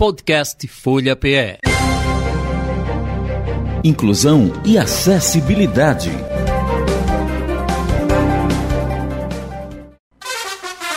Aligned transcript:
Podcast 0.00 0.66
Folha 0.66 1.14
PE. 1.14 1.58
Inclusão 3.84 4.50
e 4.64 4.78
acessibilidade. 4.78 6.10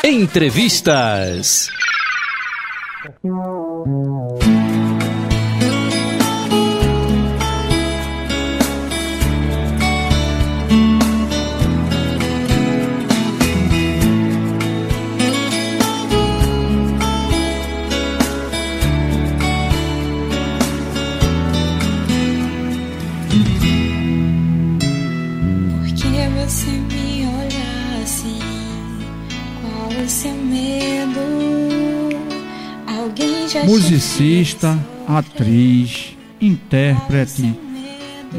Entrevistas. 0.05 1.67
Musicista, 33.65 34.77
atriz, 35.07 36.15
intérprete, 36.39 37.53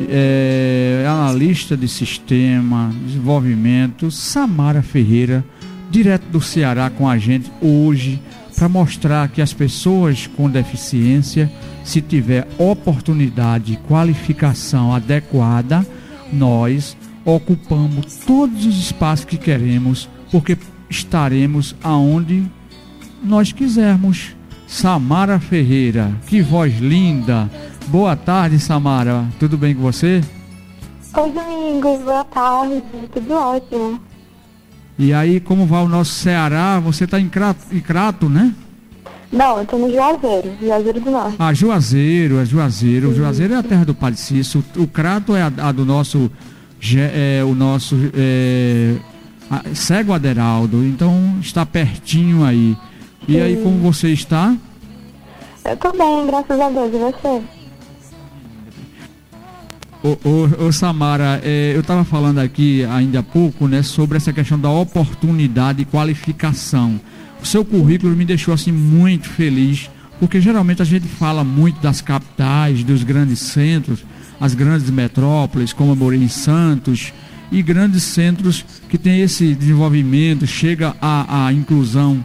é, 0.09 1.05
analista 1.09 1.77
de 1.77 1.89
sistema, 1.89 2.93
desenvolvimento, 3.07 4.11
Samara 4.11 4.83
Ferreira, 4.83 5.45
direto 5.91 6.25
do 6.25 6.41
Ceará 6.41 6.91
com 6.91 7.09
a 7.09 7.17
gente 7.19 7.51
hoje, 7.61 8.21
para 8.57 8.69
mostrar 8.69 9.29
que 9.29 9.43
as 9.43 9.53
pessoas 9.53 10.27
com 10.27 10.49
deficiência, 10.49 11.51
se 11.85 12.01
tiver 12.01 12.47
oportunidade, 12.59 13.79
qualificação 13.89 14.95
adequada, 14.95 15.87
nós 16.33 16.97
ocupamos 17.25 18.17
todos 18.27 18.67
os 18.67 18.79
espaços 18.79 19.25
que 19.25 19.37
queremos, 19.37 20.09
porque 20.31 20.57
estaremos 20.89 21.75
aonde 21.83 22.45
nós 23.23 23.53
quisermos. 23.53 24.37
Samara 24.75 25.39
Ferreira, 25.39 26.11
que 26.27 26.43
voz 26.43 26.81
linda. 26.81 27.49
Boa 27.87 28.17
tarde, 28.17 28.59
Samara. 28.59 29.25
Tudo 29.39 29.57
bem 29.57 29.73
com 29.73 29.83
você? 29.83 30.21
Oi, 31.17 31.31
Domingos. 31.31 32.01
Boa 32.01 32.25
tarde. 32.25 32.83
Tudo 33.13 33.35
ótimo. 33.35 34.01
E 34.99 35.15
aí, 35.15 35.39
como 35.39 35.65
vai 35.65 35.81
o 35.85 35.89
nosso 35.89 36.11
Ceará? 36.15 36.81
Você 36.81 37.05
está 37.05 37.21
em 37.21 37.29
Crato, 37.29 37.61
em 37.71 37.79
Crato, 37.79 38.29
né? 38.29 38.53
Não, 39.33 39.59
eu 39.59 39.65
tô 39.65 39.79
no 39.79 39.93
Juazeiro, 39.93 40.53
Juazeiro 40.61 41.01
do 41.01 41.11
Norte. 41.13 41.37
Ah, 41.39 41.55
Juazeiro, 41.55 42.41
é 42.41 42.45
Juazeiro. 42.45 43.09
Uhum. 43.11 43.15
Juazeiro 43.15 43.55
é 43.55 43.57
a 43.59 43.63
terra 43.63 43.85
do 43.85 43.95
Padre 43.95 44.19
Cício. 44.19 44.63
O 44.77 44.89
Crato 44.89 45.37
é 45.37 45.43
a, 45.43 45.53
a 45.69 45.71
do 45.71 45.85
nosso, 45.85 46.29
é, 46.97 47.45
o 47.45 47.55
nosso 47.55 47.97
é, 48.13 48.97
a, 49.49 49.63
cego 49.73 50.13
Aderaldo. 50.13 50.85
Então, 50.85 51.39
está 51.41 51.65
pertinho 51.65 52.43
aí. 52.43 52.77
E 53.27 53.41
aí, 53.41 53.57
como 53.63 53.79
você 53.79 54.13
está? 54.13 54.55
Eu 55.65 55.77
tô 55.79 55.93
bem, 55.93 56.27
graças 56.27 56.61
a 56.61 56.69
Deus. 56.69 56.93
E 56.93 56.99
você? 56.99 57.43
Ô, 60.03 60.19
ô, 60.29 60.67
ô 60.67 60.73
Samara, 60.73 61.41
é, 61.43 61.73
eu 61.75 61.81
estava 61.81 62.05
falando 62.05 62.39
aqui 62.39 62.85
ainda 62.85 63.21
há 63.21 63.23
pouco, 63.23 63.67
né, 63.67 63.83
sobre 63.83 64.19
essa 64.19 64.35
questão 64.35 64.59
da 64.59 64.69
oportunidade 64.69 65.81
e 65.81 65.85
qualificação. 65.87 67.01
O 67.43 67.47
seu 67.47 67.65
currículo 67.65 68.15
me 68.15 68.27
deixou 68.27 68.53
assim 68.53 68.71
muito 68.71 69.27
feliz, 69.31 69.89
porque 70.21 70.43
geralmente 70.43 70.83
a 70.83 70.85
gente 70.85 71.09
fala 71.09 71.43
muito 71.43 71.81
das 71.81 72.03
capitais, 72.03 72.85
dos 72.85 73.03
grandes 73.03 73.39
centros, 73.39 74.05
as 74.39 74.55
grandes 74.55 74.91
metrópoles, 74.91 75.73
como 75.73 76.13
em 76.13 76.29
Santos, 76.29 77.15
e 77.51 77.63
grandes 77.63 78.03
centros 78.03 78.63
que 78.91 78.99
têm 78.99 79.23
esse 79.23 79.55
desenvolvimento, 79.55 80.47
chega 80.47 80.95
à, 81.01 81.47
à 81.47 81.53
inclusão 81.53 82.23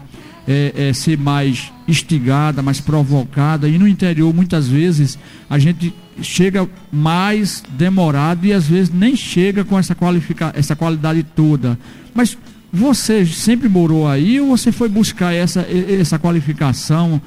é, 0.49 0.89
é, 0.89 0.93
ser 0.93 1.15
mais 1.15 1.71
instigada, 1.87 2.63
mais 2.63 2.81
provocada. 2.81 3.69
E 3.69 3.77
no 3.77 3.87
interior, 3.87 4.33
muitas 4.33 4.67
vezes, 4.67 5.19
a 5.47 5.59
gente 5.59 5.93
chega 6.23 6.67
mais 6.91 7.63
demorado 7.69 8.47
e 8.47 8.51
às 8.51 8.65
vezes 8.65 8.91
nem 8.91 9.15
chega 9.15 9.63
com 9.63 9.77
essa, 9.77 9.93
qualifica 9.93 10.51
essa 10.55 10.75
qualidade 10.75 11.21
toda. 11.21 11.77
Mas 12.15 12.35
você 12.73 13.23
sempre 13.27 13.69
morou 13.69 14.07
aí 14.07 14.41
ou 14.41 14.47
você 14.47 14.71
foi 14.71 14.89
buscar 14.89 15.31
essa, 15.33 15.61
essa 15.61 16.17
qualificação 16.17 17.21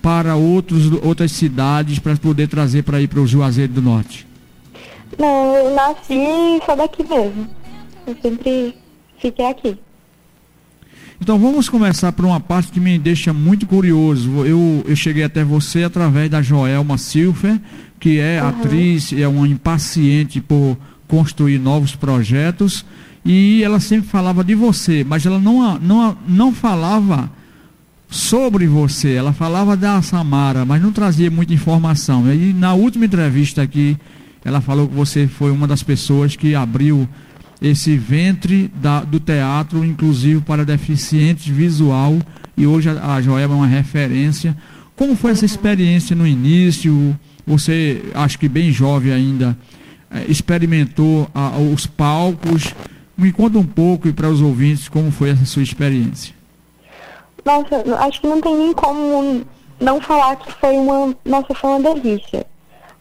para 0.00 0.36
outros, 0.36 0.92
outras 1.02 1.32
cidades 1.32 1.98
para 1.98 2.14
poder 2.14 2.46
trazer 2.46 2.84
para 2.84 3.00
ir 3.00 3.08
para 3.08 3.20
o 3.20 3.26
Juazeiro 3.26 3.72
do 3.72 3.82
Norte? 3.82 4.24
Não, 5.18 5.56
eu 5.56 5.74
nasci 5.74 6.62
só 6.64 6.76
daqui 6.76 7.02
mesmo. 7.02 7.48
Eu 8.06 8.16
sempre 8.22 8.76
fiquei 9.18 9.46
aqui. 9.46 9.76
Então 11.20 11.38
vamos 11.38 11.68
começar 11.68 12.12
por 12.12 12.24
uma 12.24 12.38
parte 12.38 12.70
que 12.70 12.78
me 12.78 12.98
deixa 12.98 13.32
muito 13.32 13.66
curioso. 13.66 14.46
Eu, 14.46 14.84
eu 14.86 14.96
cheguei 14.96 15.24
até 15.24 15.42
você 15.42 15.82
através 15.82 16.30
da 16.30 16.40
Joelma 16.40 16.96
Silfer, 16.96 17.60
que 17.98 18.18
é 18.18 18.40
uhum. 18.40 18.48
atriz, 18.48 19.12
é 19.12 19.26
uma 19.26 19.46
impaciente 19.46 20.40
por 20.40 20.78
construir 21.08 21.58
novos 21.58 21.94
projetos. 21.94 22.84
E 23.24 23.62
ela 23.62 23.80
sempre 23.80 24.08
falava 24.08 24.44
de 24.44 24.54
você, 24.54 25.04
mas 25.04 25.26
ela 25.26 25.38
não, 25.38 25.78
não, 25.78 26.16
não 26.26 26.54
falava 26.54 27.30
sobre 28.08 28.66
você, 28.66 29.12
ela 29.12 29.32
falava 29.32 29.76
da 29.76 30.00
Samara, 30.00 30.64
mas 30.64 30.80
não 30.80 30.92
trazia 30.92 31.30
muita 31.30 31.52
informação. 31.52 32.32
E 32.32 32.52
na 32.52 32.72
última 32.74 33.04
entrevista 33.04 33.60
aqui, 33.60 33.98
ela 34.44 34.60
falou 34.60 34.88
que 34.88 34.94
você 34.94 35.26
foi 35.26 35.50
uma 35.50 35.66
das 35.66 35.82
pessoas 35.82 36.36
que 36.36 36.54
abriu 36.54 37.08
esse 37.60 37.96
ventre 37.96 38.70
da, 38.74 39.00
do 39.00 39.18
teatro 39.18 39.84
inclusive 39.84 40.40
para 40.42 40.64
deficientes 40.64 41.46
visual 41.46 42.16
e 42.58 42.66
hoje 42.66 42.88
a, 42.88 43.14
a 43.14 43.22
Joelma 43.22 43.54
é 43.54 43.58
uma 43.58 43.66
referência. 43.66 44.56
Como 44.96 45.14
foi 45.14 45.30
essa 45.30 45.44
experiência 45.44 46.16
no 46.16 46.26
início? 46.26 47.16
Você, 47.46 48.02
acho 48.14 48.36
que 48.36 48.48
bem 48.48 48.72
jovem 48.72 49.12
ainda, 49.12 49.56
é, 50.10 50.24
experimentou 50.28 51.30
a, 51.32 51.56
os 51.56 51.86
palcos. 51.86 52.74
Me 53.16 53.32
conta 53.32 53.58
um 53.58 53.64
pouco 53.64 54.08
e 54.08 54.12
para 54.12 54.28
os 54.28 54.42
ouvintes 54.42 54.88
como 54.88 55.12
foi 55.12 55.30
essa 55.30 55.44
sua 55.44 55.62
experiência. 55.62 56.34
Nossa, 57.44 57.84
acho 58.00 58.20
que 58.20 58.26
não 58.26 58.40
tem 58.40 58.56
nem 58.56 58.72
como 58.72 59.44
não 59.80 60.00
falar 60.00 60.36
que 60.36 60.52
foi 60.52 60.76
uma, 60.76 61.14
nossa, 61.24 61.54
foi 61.54 61.70
uma 61.70 61.94
delícia. 61.94 62.44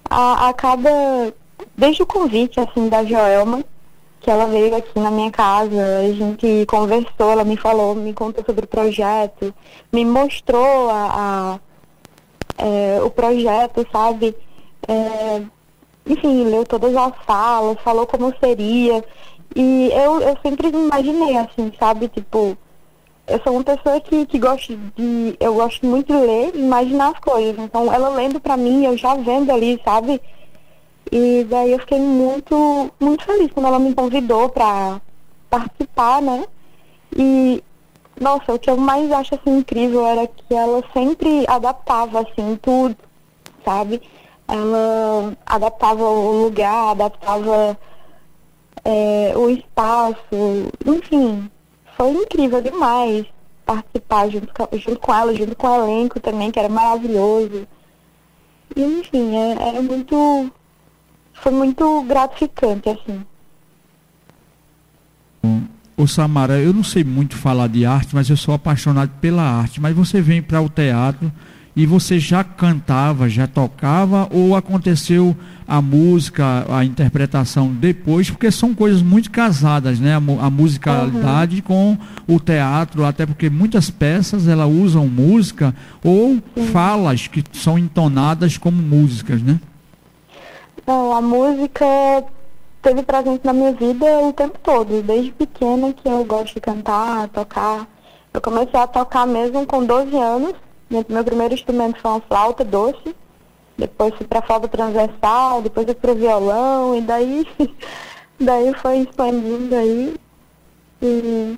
A, 0.07 0.50
a 0.50 0.53
cada, 0.53 0.90
desde 1.75 2.03
o 2.03 2.06
convite, 2.06 2.59
assim, 2.59 2.88
da 2.90 3.03
Joelma, 3.03 3.63
que 4.19 4.29
ela 4.29 4.45
veio 4.45 4.75
aqui 4.75 5.00
na 5.00 5.11
minha 5.11 5.31
casa, 5.31 6.00
a 6.00 6.11
gente 6.11 6.66
conversou, 6.67 7.31
ela 7.31 7.44
me 7.44 7.55
falou, 7.57 7.95
me 7.95 8.13
contou 8.13 8.44
sobre 8.45 8.66
o 8.66 8.67
projeto, 8.67 9.53
me 9.91 10.03
mostrou 10.03 10.89
a, 10.89 11.59
a 11.59 11.59
é, 12.57 13.01
o 13.01 13.09
projeto, 13.09 13.85
sabe? 13.91 14.35
É, 14.88 15.41
enfim, 16.05 16.45
leu 16.45 16.66
todas 16.66 16.95
as 16.95 17.13
salas, 17.25 17.78
falou 17.83 18.07
como 18.07 18.33
seria. 18.39 19.03
E 19.55 19.89
eu, 19.94 20.22
eu 20.22 20.38
sempre 20.41 20.69
imaginei, 20.69 21.38
assim, 21.38 21.72
sabe? 21.79 22.07
Tipo, 22.07 22.57
eu 23.28 23.41
sou 23.44 23.53
uma 23.53 23.63
pessoa 23.63 23.99
que, 23.99 24.25
que 24.25 24.39
gosta 24.39 24.73
de. 24.95 25.35
Eu 25.39 25.55
gosto 25.55 25.85
muito 25.85 26.07
de 26.13 26.19
ler 26.19 26.55
e 26.55 26.59
imaginar 26.59 27.11
as 27.11 27.19
coisas. 27.19 27.57
Então, 27.59 27.91
ela 27.94 28.09
lendo 28.09 28.39
pra 28.39 28.57
mim, 28.57 28.85
eu 28.85 28.97
já 28.97 29.16
vendo 29.16 29.51
ali, 29.51 29.79
sabe? 29.84 30.22
E 31.12 31.45
daí 31.45 31.72
eu 31.72 31.79
fiquei 31.79 32.00
muito, 32.00 32.91
muito 33.00 33.23
feliz 33.23 33.51
quando 33.53 33.68
ela 33.68 33.79
me 33.79 33.94
convidou 33.94 34.50
para 34.50 35.01
participar, 35.50 36.22
né? 36.22 36.45
E, 37.16 37.63
nossa, 38.19 38.53
o 38.53 38.59
que 38.59 38.69
eu 38.69 38.78
mais 38.78 39.12
acho 39.12 39.35
assim 39.35 39.59
incrível 39.59 40.06
era 40.06 40.28
que 40.28 40.53
ela 40.53 40.84
sempre 40.94 41.46
adaptava 41.47 42.22
assim 42.22 42.57
tudo, 42.62 42.97
sabe? 43.64 44.02
Ela 44.47 45.37
adaptava 45.46 46.03
o 46.03 46.43
lugar, 46.43 46.91
adaptava 46.91 47.78
é, 48.84 49.34
o 49.35 49.49
espaço, 49.49 50.17
enfim, 50.85 51.49
foi 51.97 52.11
incrível 52.11 52.61
demais 52.61 53.26
participar 53.66 54.29
junto 54.29 54.53
com, 54.53 54.78
junto 54.78 54.99
com 54.99 55.14
ela, 55.14 55.35
junto 55.35 55.55
com 55.55 55.67
o 55.67 55.84
elenco 55.84 56.20
também, 56.20 56.52
que 56.52 56.59
era 56.59 56.70
maravilhoso. 56.70 57.67
E, 58.76 58.82
enfim, 58.82 59.35
é, 59.35 59.52
era 59.70 59.82
muito 59.82 60.52
foi 61.41 61.51
muito 61.51 62.03
gratificante, 62.03 62.89
assim. 62.89 63.23
Ô 65.95 66.05
Samara, 66.05 66.59
eu 66.59 66.73
não 66.73 66.84
sei 66.84 67.03
muito 67.03 67.35
falar 67.35 67.67
de 67.67 67.84
arte, 67.84 68.13
mas 68.13 68.29
eu 68.29 68.37
sou 68.37 68.53
apaixonado 68.53 69.09
pela 69.19 69.41
arte. 69.41 69.81
Mas 69.81 69.95
você 69.95 70.22
vem 70.22 70.43
para 70.43 70.61
o 70.61 70.69
teatro 70.69 71.31
E 71.75 71.85
você 71.85 72.19
já 72.19 72.43
cantava, 72.43 73.29
já 73.29 73.45
tocava 73.45 74.28
ou 74.31 74.55
aconteceu 74.55 75.37
a 75.67 75.79
música, 75.79 76.66
a 76.75 76.84
interpretação 76.84 77.72
depois, 77.72 78.31
porque 78.31 78.49
são 78.49 78.73
coisas 78.73 79.03
muito 79.03 79.29
casadas, 79.29 79.99
né? 79.99 80.16
A, 80.16 80.45
a 80.45 80.49
musicalidade 80.49 81.57
uhum. 81.57 81.61
com 81.61 81.97
o 82.28 82.39
teatro, 82.39 83.05
até 83.05 83.28
porque 83.28 83.47
muitas 83.47 83.91
peças 83.91 84.47
ela 84.47 84.66
usam 84.66 85.07
música 85.07 85.75
ou 86.03 86.41
Sim. 86.55 86.67
falas 86.72 87.28
que 87.28 87.43
são 87.53 87.78
entonadas 87.78 88.57
como 88.57 88.81
músicas, 88.81 89.41
né? 89.43 89.59
Não, 90.87 91.13
a 91.13 91.22
música 91.22 91.85
teve 92.81 93.03
presente 93.03 93.45
na 93.45 93.53
minha 93.53 93.73
vida 93.73 94.05
o 94.22 94.34
tempo 94.34 94.57
todo, 94.63 95.03
desde 95.03 95.31
pequena 95.34 95.93
que 95.93 96.07
eu 96.07 96.23
gosto 96.25 96.55
de 96.55 96.61
cantar, 96.61 97.28
tocar. 97.29 97.87
Eu 98.34 98.41
comecei 98.41 98.79
a 98.79 98.87
tocar 98.87 99.28
mesmo 99.28 99.67
com 99.67 99.85
12 99.85 100.16
anos. 100.17 100.53
Meu 100.89 101.23
primeiro 101.23 101.53
instrumento 101.53 101.99
foi 101.99 102.11
uma 102.11 102.22
flauta 102.22 102.63
doce 102.63 103.13
depois 103.78 104.16
fui 104.16 104.25
para 104.25 104.41
flauta 104.41 104.67
transversal, 104.67 105.61
depois 105.61 105.85
fui 105.85 105.93
para 105.93 106.13
violão, 106.13 106.95
e 106.95 107.01
daí, 107.01 107.47
daí 108.39 108.73
foi 108.81 108.99
expandindo 108.99 109.75
aí. 109.75 110.16
E... 111.01 111.57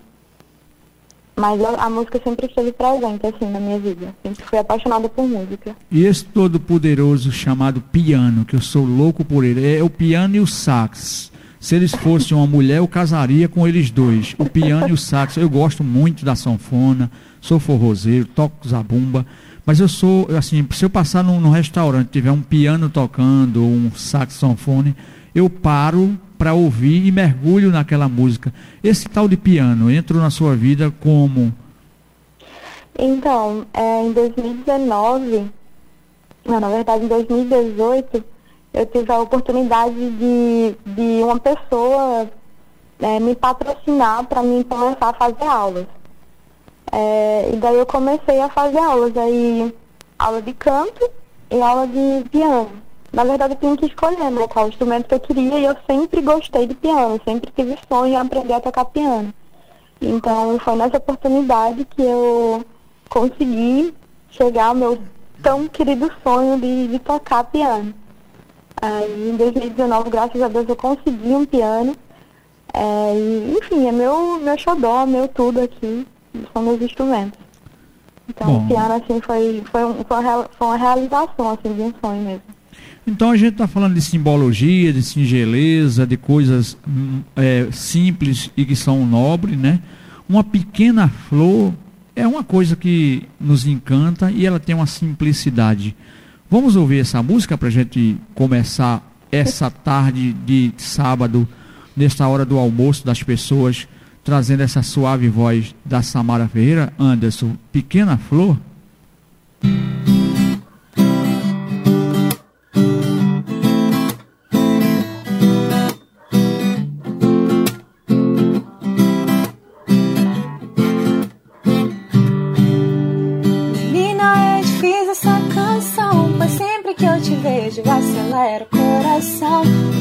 Mas 1.40 1.64
a, 1.64 1.86
a, 1.86 1.90
música 1.90 2.20
sempre 2.22 2.48
esteve 2.48 2.74
presente, 2.74 3.26
assim, 3.26 3.50
na 3.50 3.62
minha 3.62 3.80
vida. 3.80 4.14
Sempre 4.22 4.44
fui 4.44 4.60
apaixonada 4.60 5.08
por 5.08 5.26
música. 5.26 5.74
E 5.90 6.04
esse 6.06 6.26
todo 6.26 6.60
poderoso 6.60 7.32
chamado 7.32 7.80
piano, 7.80 8.44
que 8.44 8.58
eu 8.58 8.62
sou 8.62 8.84
louco 8.84 9.24
por 9.24 9.46
ele, 9.46 9.66
é 9.66 9.82
o 9.82 9.90
piano 9.90 10.36
e 10.36 10.40
o 10.42 10.46
sax. 10.46 11.32
Se 11.58 11.76
eles 11.76 11.94
fossem 11.94 12.36
uma 12.36 12.46
mulher, 12.46 12.80
eu 12.80 12.88
casaria 12.90 13.48
com 13.48 13.66
eles 13.66 13.90
dois. 13.90 14.36
O 14.38 14.46
piano 14.46 14.90
e 14.90 14.92
o 14.92 14.98
sax. 14.98 15.38
Eu 15.38 15.50
gosto 15.50 15.82
muito 15.82 16.26
da 16.26 16.36
sanfona, 16.36 17.10
sou 17.40 17.58
forrozeiro, 17.58 18.26
toco 18.26 18.68
zabumba. 18.68 19.26
Mas 19.66 19.80
eu 19.80 19.88
sou, 19.88 20.28
assim, 20.38 20.68
se 20.72 20.84
eu 20.84 20.90
passar 20.90 21.24
num, 21.24 21.40
num 21.40 21.52
restaurante, 21.52 22.10
tiver 22.10 22.32
um 22.32 22.42
piano 22.42 22.90
tocando, 22.90 23.64
um 23.64 23.92
saxofone, 23.96 24.94
eu 25.34 25.50
paro 25.50 26.20
para 26.40 26.54
ouvir 26.54 27.06
e 27.06 27.12
mergulho 27.12 27.70
naquela 27.70 28.08
música. 28.08 28.54
Esse 28.82 29.10
tal 29.10 29.28
de 29.28 29.36
piano 29.36 29.92
entrou 29.92 30.22
na 30.22 30.30
sua 30.30 30.56
vida 30.56 30.90
como? 31.02 31.54
Então, 32.98 33.66
é, 33.74 34.06
em 34.06 34.14
2019, 34.14 35.52
não, 36.46 36.60
na 36.62 36.70
verdade 36.70 37.04
em 37.04 37.08
2018, 37.10 38.24
eu 38.74 38.86
tive 38.86 39.12
a 39.12 39.20
oportunidade 39.20 39.94
de, 40.12 40.76
de 40.86 41.24
uma 41.24 41.38
pessoa 41.38 42.30
é, 43.00 43.20
me 43.20 43.36
patrocinar 43.36 44.24
para 44.26 44.42
mim 44.42 44.64
começar 44.64 45.10
a 45.10 45.14
fazer 45.14 45.44
aulas. 45.44 45.88
É, 46.92 47.52
e 47.54 47.58
daí 47.58 47.76
eu 47.76 47.86
comecei 47.86 48.40
a 48.40 48.50
fazer 48.50 48.80
aulas, 48.80 49.16
aí 49.18 49.76
aula 50.18 50.42
de 50.42 50.54
canto 50.54 51.10
e 51.52 51.62
aula 51.62 51.86
de 51.86 52.30
piano. 52.30 52.89
Na 53.12 53.24
verdade 53.24 53.54
eu 53.54 53.58
tinha 53.58 53.78
que 53.78 53.86
escolher 53.88 54.30
né, 54.30 54.48
qual 54.48 54.70
instrumento 54.70 55.08
que 55.08 55.16
eu 55.16 55.20
queria 55.20 55.60
e 55.60 55.66
eu 55.66 55.76
sempre 55.90 56.22
gostei 56.22 56.68
de 56.68 56.76
piano, 56.76 57.20
sempre 57.26 57.52
tive 57.56 57.78
sonho 57.88 58.14
em 58.14 58.18
aprender 58.18 58.54
a 58.54 58.60
tocar 58.60 58.86
piano. 58.86 59.34
Então 60.02 60.60
foi 60.60 60.76
nessa 60.76 60.98
oportunidade 60.98 61.86
que 61.86 62.02
eu 62.02 62.64
consegui 63.10 63.94
chegar 64.30 64.68
ao 64.68 64.76
meu 64.76 65.00
tão 65.42 65.68
querido 65.68 66.12
sonho 66.24 66.60
de, 66.60 66.88
de 66.88 67.00
tocar 67.00 67.44
piano. 67.46 67.94
Aí 68.82 69.30
em 69.30 69.36
2019, 69.36 70.10
graças 70.10 70.42
a 70.42 70.48
Deus, 70.48 70.68
eu 70.70 70.76
consegui 70.76 71.34
um 71.34 71.46
piano. 71.46 71.96
É, 72.74 73.16
e, 73.16 73.58
enfim, 73.58 73.88
é 73.88 73.92
meu, 73.92 74.40
meu 74.40 74.58
xodó, 74.58 75.06
meu 75.06 75.28
tudo 75.28 75.60
aqui 75.60 76.08
são 76.54 76.62
meus 76.62 76.82
instrumentos. 76.82 77.40
Então, 78.28 78.48
Bom. 78.48 78.64
o 78.64 78.68
piano, 78.68 78.94
assim, 78.94 79.20
foi, 79.20 79.64
foi, 79.72 79.84
um, 79.84 80.04
foi, 80.04 80.18
uma, 80.18 80.50
foi 80.58 80.68
uma 80.68 80.78
realização, 80.78 81.50
assim, 81.50 81.74
de 81.74 81.82
um 81.82 81.94
sonho 82.00 82.22
mesmo. 82.22 82.59
Então 83.10 83.32
a 83.32 83.38
gente 83.38 83.54
está 83.54 83.68
falando 83.68 83.96
de 83.96 84.02
simbologia, 84.02 84.94
de 84.94 85.02
singeleza, 85.02 86.06
de 86.06 86.16
coisas 86.16 86.78
hum, 86.88 87.22
é, 87.36 87.68
simples 87.72 88.52
e 88.56 88.64
que 88.64 88.76
são 88.76 89.04
nobres, 89.04 89.58
né? 89.58 89.80
Uma 90.30 90.44
pequena 90.44 91.10
flor 91.28 91.74
é 92.16 92.28
uma 92.28 92.44
coisa 92.44 92.76
que 92.76 93.24
nos 93.42 93.66
encanta 93.66 94.30
e 94.30 94.46
ela 94.46 94.60
tem 94.60 94.76
uma 94.76 94.86
simplicidade. 94.86 95.96
Vamos 96.52 96.76
ouvir 96.76 97.00
essa 97.00 97.24
música 97.24 97.58
para 97.58 97.68
a 97.68 97.72
gente 97.72 98.16
começar 98.36 99.04
essa 99.32 99.72
tarde 99.72 100.34
de 100.46 100.72
sábado, 100.78 101.48
nesta 101.98 102.28
hora 102.28 102.46
do 102.46 102.60
almoço 102.60 103.04
das 103.04 103.24
pessoas 103.24 103.88
trazendo 104.24 104.62
essa 104.62 104.84
suave 104.84 105.30
voz 105.30 105.74
da 105.84 106.04
Samara 106.04 106.48
Ferreira, 106.48 106.94
Anderson, 107.00 107.56
Pequena 107.72 108.18
Flor. 108.18 108.56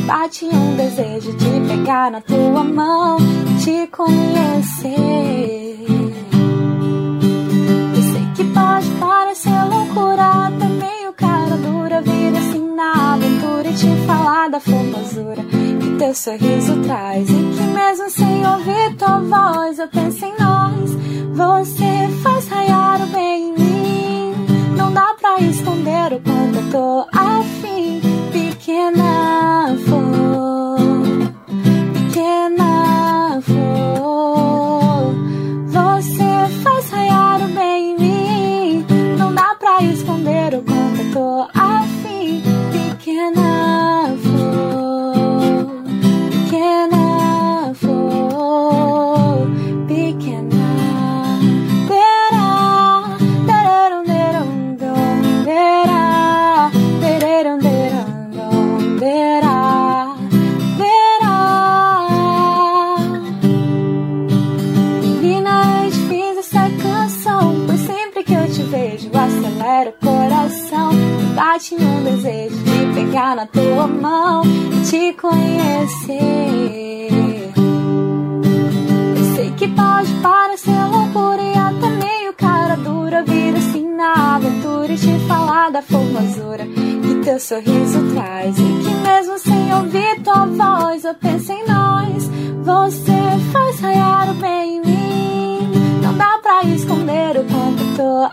Bate 0.09 0.47
um 0.47 0.75
desejo 0.75 1.35
de 1.35 1.69
pegar 1.69 2.11
na 2.11 2.23
tua 2.23 2.65
mão 2.65 3.19
te 3.63 3.87
conhecer. 3.89 4.97
Eu 7.95 8.03
sei 8.03 8.27
que 8.35 8.45
pode 8.55 8.91
parecer 8.99 9.65
loucura, 9.69 10.47
até 10.47 10.65
meio 10.65 11.13
cara 11.13 11.59
dura, 11.59 12.01
vir 12.01 12.35
assim 12.39 12.75
na 12.75 13.17
aventura 13.17 13.69
e 13.69 13.75
te 13.75 14.07
falar 14.07 14.49
da 14.49 14.59
formosura 14.59 15.43
que 15.43 15.99
teu 15.99 16.15
sorriso 16.15 16.81
traz. 16.85 17.29
E 17.29 17.35
que 17.35 17.63
mesmo 17.75 18.09
sem 18.09 18.47
ouvir 18.47 18.97
tua 18.97 19.19
voz, 19.21 19.79
eu 19.79 19.89
penso 19.89 20.25
em 20.25 20.33
nós. 20.39 20.91
Você 21.35 22.09
faz 22.23 22.49
raiar 22.49 23.03
o 23.03 23.07
bem 23.09 23.51
em 23.51 23.53
mim. 23.53 24.35
Não 24.75 24.91
dá 24.91 25.15
pra 25.21 25.39
esconder 25.41 26.15
o 26.15 26.21
quanto 26.21 26.57
eu 26.57 26.71
tô 26.71 27.18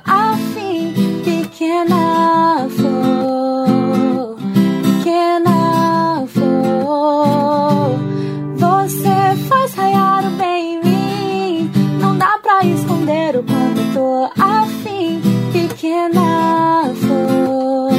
afim 0.05 0.94
pequena 1.24 2.67
flor, 2.70 4.38
pequena 4.84 6.25
flor. 6.27 7.89
Você 8.55 9.36
faz 9.48 9.74
raiar 9.75 10.25
o 10.25 10.32
bem 10.38 10.75
em 10.75 10.79
mim. 10.84 11.72
Não 12.00 12.17
dá 12.17 12.38
pra 12.41 12.65
esconder 12.65 13.36
o 13.38 13.44
quanto 13.44 13.94
tô 13.94 14.29
afim, 14.41 15.22
pequena 15.51 16.91
flor, 17.01 17.91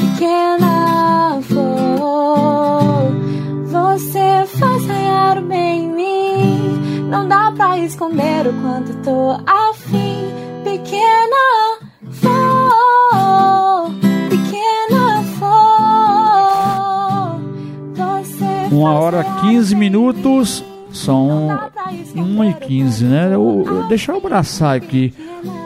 pequena 0.00 1.40
flor. 1.42 3.12
Você 3.66 4.46
faz 4.58 4.86
raiar 4.86 5.38
o 5.38 5.42
bem 5.42 5.84
em 5.84 5.92
mim. 5.92 7.06
Não 7.10 7.28
dá 7.28 7.52
pra 7.56 7.78
esconder 7.78 8.46
o 8.46 8.52
quanto 8.62 8.94
tô 9.02 9.32
Uma 18.86 19.00
hora 19.00 19.24
15 19.40 19.74
minutos, 19.74 20.64
são 20.92 21.48
1 22.14 22.44
e 22.44 22.54
15, 22.54 23.04
né? 23.04 23.34
Eu, 23.34 23.84
deixa 23.88 24.12
eu 24.12 24.18
abraçar 24.18 24.76
aqui 24.76 25.12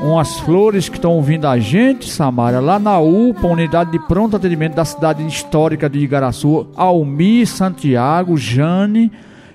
umas 0.00 0.40
flores 0.40 0.88
que 0.88 0.96
estão 0.96 1.12
ouvindo 1.12 1.46
a 1.46 1.58
gente, 1.58 2.08
Samara, 2.10 2.60
lá 2.60 2.78
na 2.78 2.98
UPA, 2.98 3.46
Unidade 3.46 3.92
de 3.92 3.98
Pronto 3.98 4.36
Atendimento 4.36 4.74
da 4.74 4.86
cidade 4.86 5.26
histórica 5.26 5.86
de 5.86 5.98
Igaraçu, 5.98 6.66
Almi, 6.74 7.44
Santiago, 7.46 8.38
Jane 8.38 9.12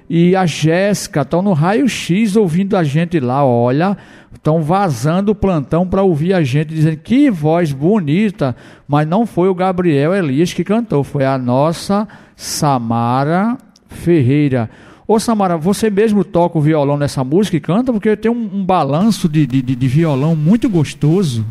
e 0.07 0.35
a 0.35 0.45
Jéssica 0.45 1.21
estão 1.21 1.41
no 1.41 1.53
raio-x 1.53 2.35
ouvindo 2.35 2.77
a 2.77 2.83
gente 2.83 3.19
lá, 3.19 3.43
olha, 3.43 3.97
estão 4.45 4.61
vazando 4.61 5.31
o 5.31 5.35
plantão 5.35 5.87
para 5.87 6.03
ouvir 6.03 6.31
a 6.31 6.43
gente, 6.43 6.75
dizendo 6.75 6.97
que 6.97 7.31
voz 7.31 7.71
bonita, 7.71 8.55
mas 8.87 9.07
não 9.07 9.25
foi 9.25 9.49
o 9.49 9.55
Gabriel 9.55 10.13
Elias 10.13 10.53
que 10.53 10.63
cantou, 10.63 11.03
foi 11.03 11.25
a 11.25 11.35
nossa 11.35 12.07
Samara 12.35 13.57
Ferreira. 13.87 14.69
Ô 15.07 15.19
Samara, 15.19 15.57
você 15.57 15.89
mesmo 15.89 16.23
toca 16.23 16.59
o 16.59 16.61
violão 16.61 16.95
nessa 16.95 17.23
música 17.23 17.57
e 17.57 17.59
canta? 17.59 17.91
Porque 17.91 18.15
tem 18.15 18.29
um, 18.29 18.57
um 18.57 18.63
balanço 18.63 19.27
de, 19.27 19.47
de, 19.47 19.63
de, 19.63 19.87
violão 19.87 20.35
muito 20.35 20.69
gostoso. 20.69 21.43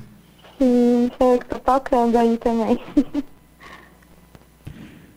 Sim, 0.57 1.11
eu 1.19 1.35
estou 1.35 1.59
tocando 1.59 2.17
aí 2.17 2.39
também. 2.39 2.79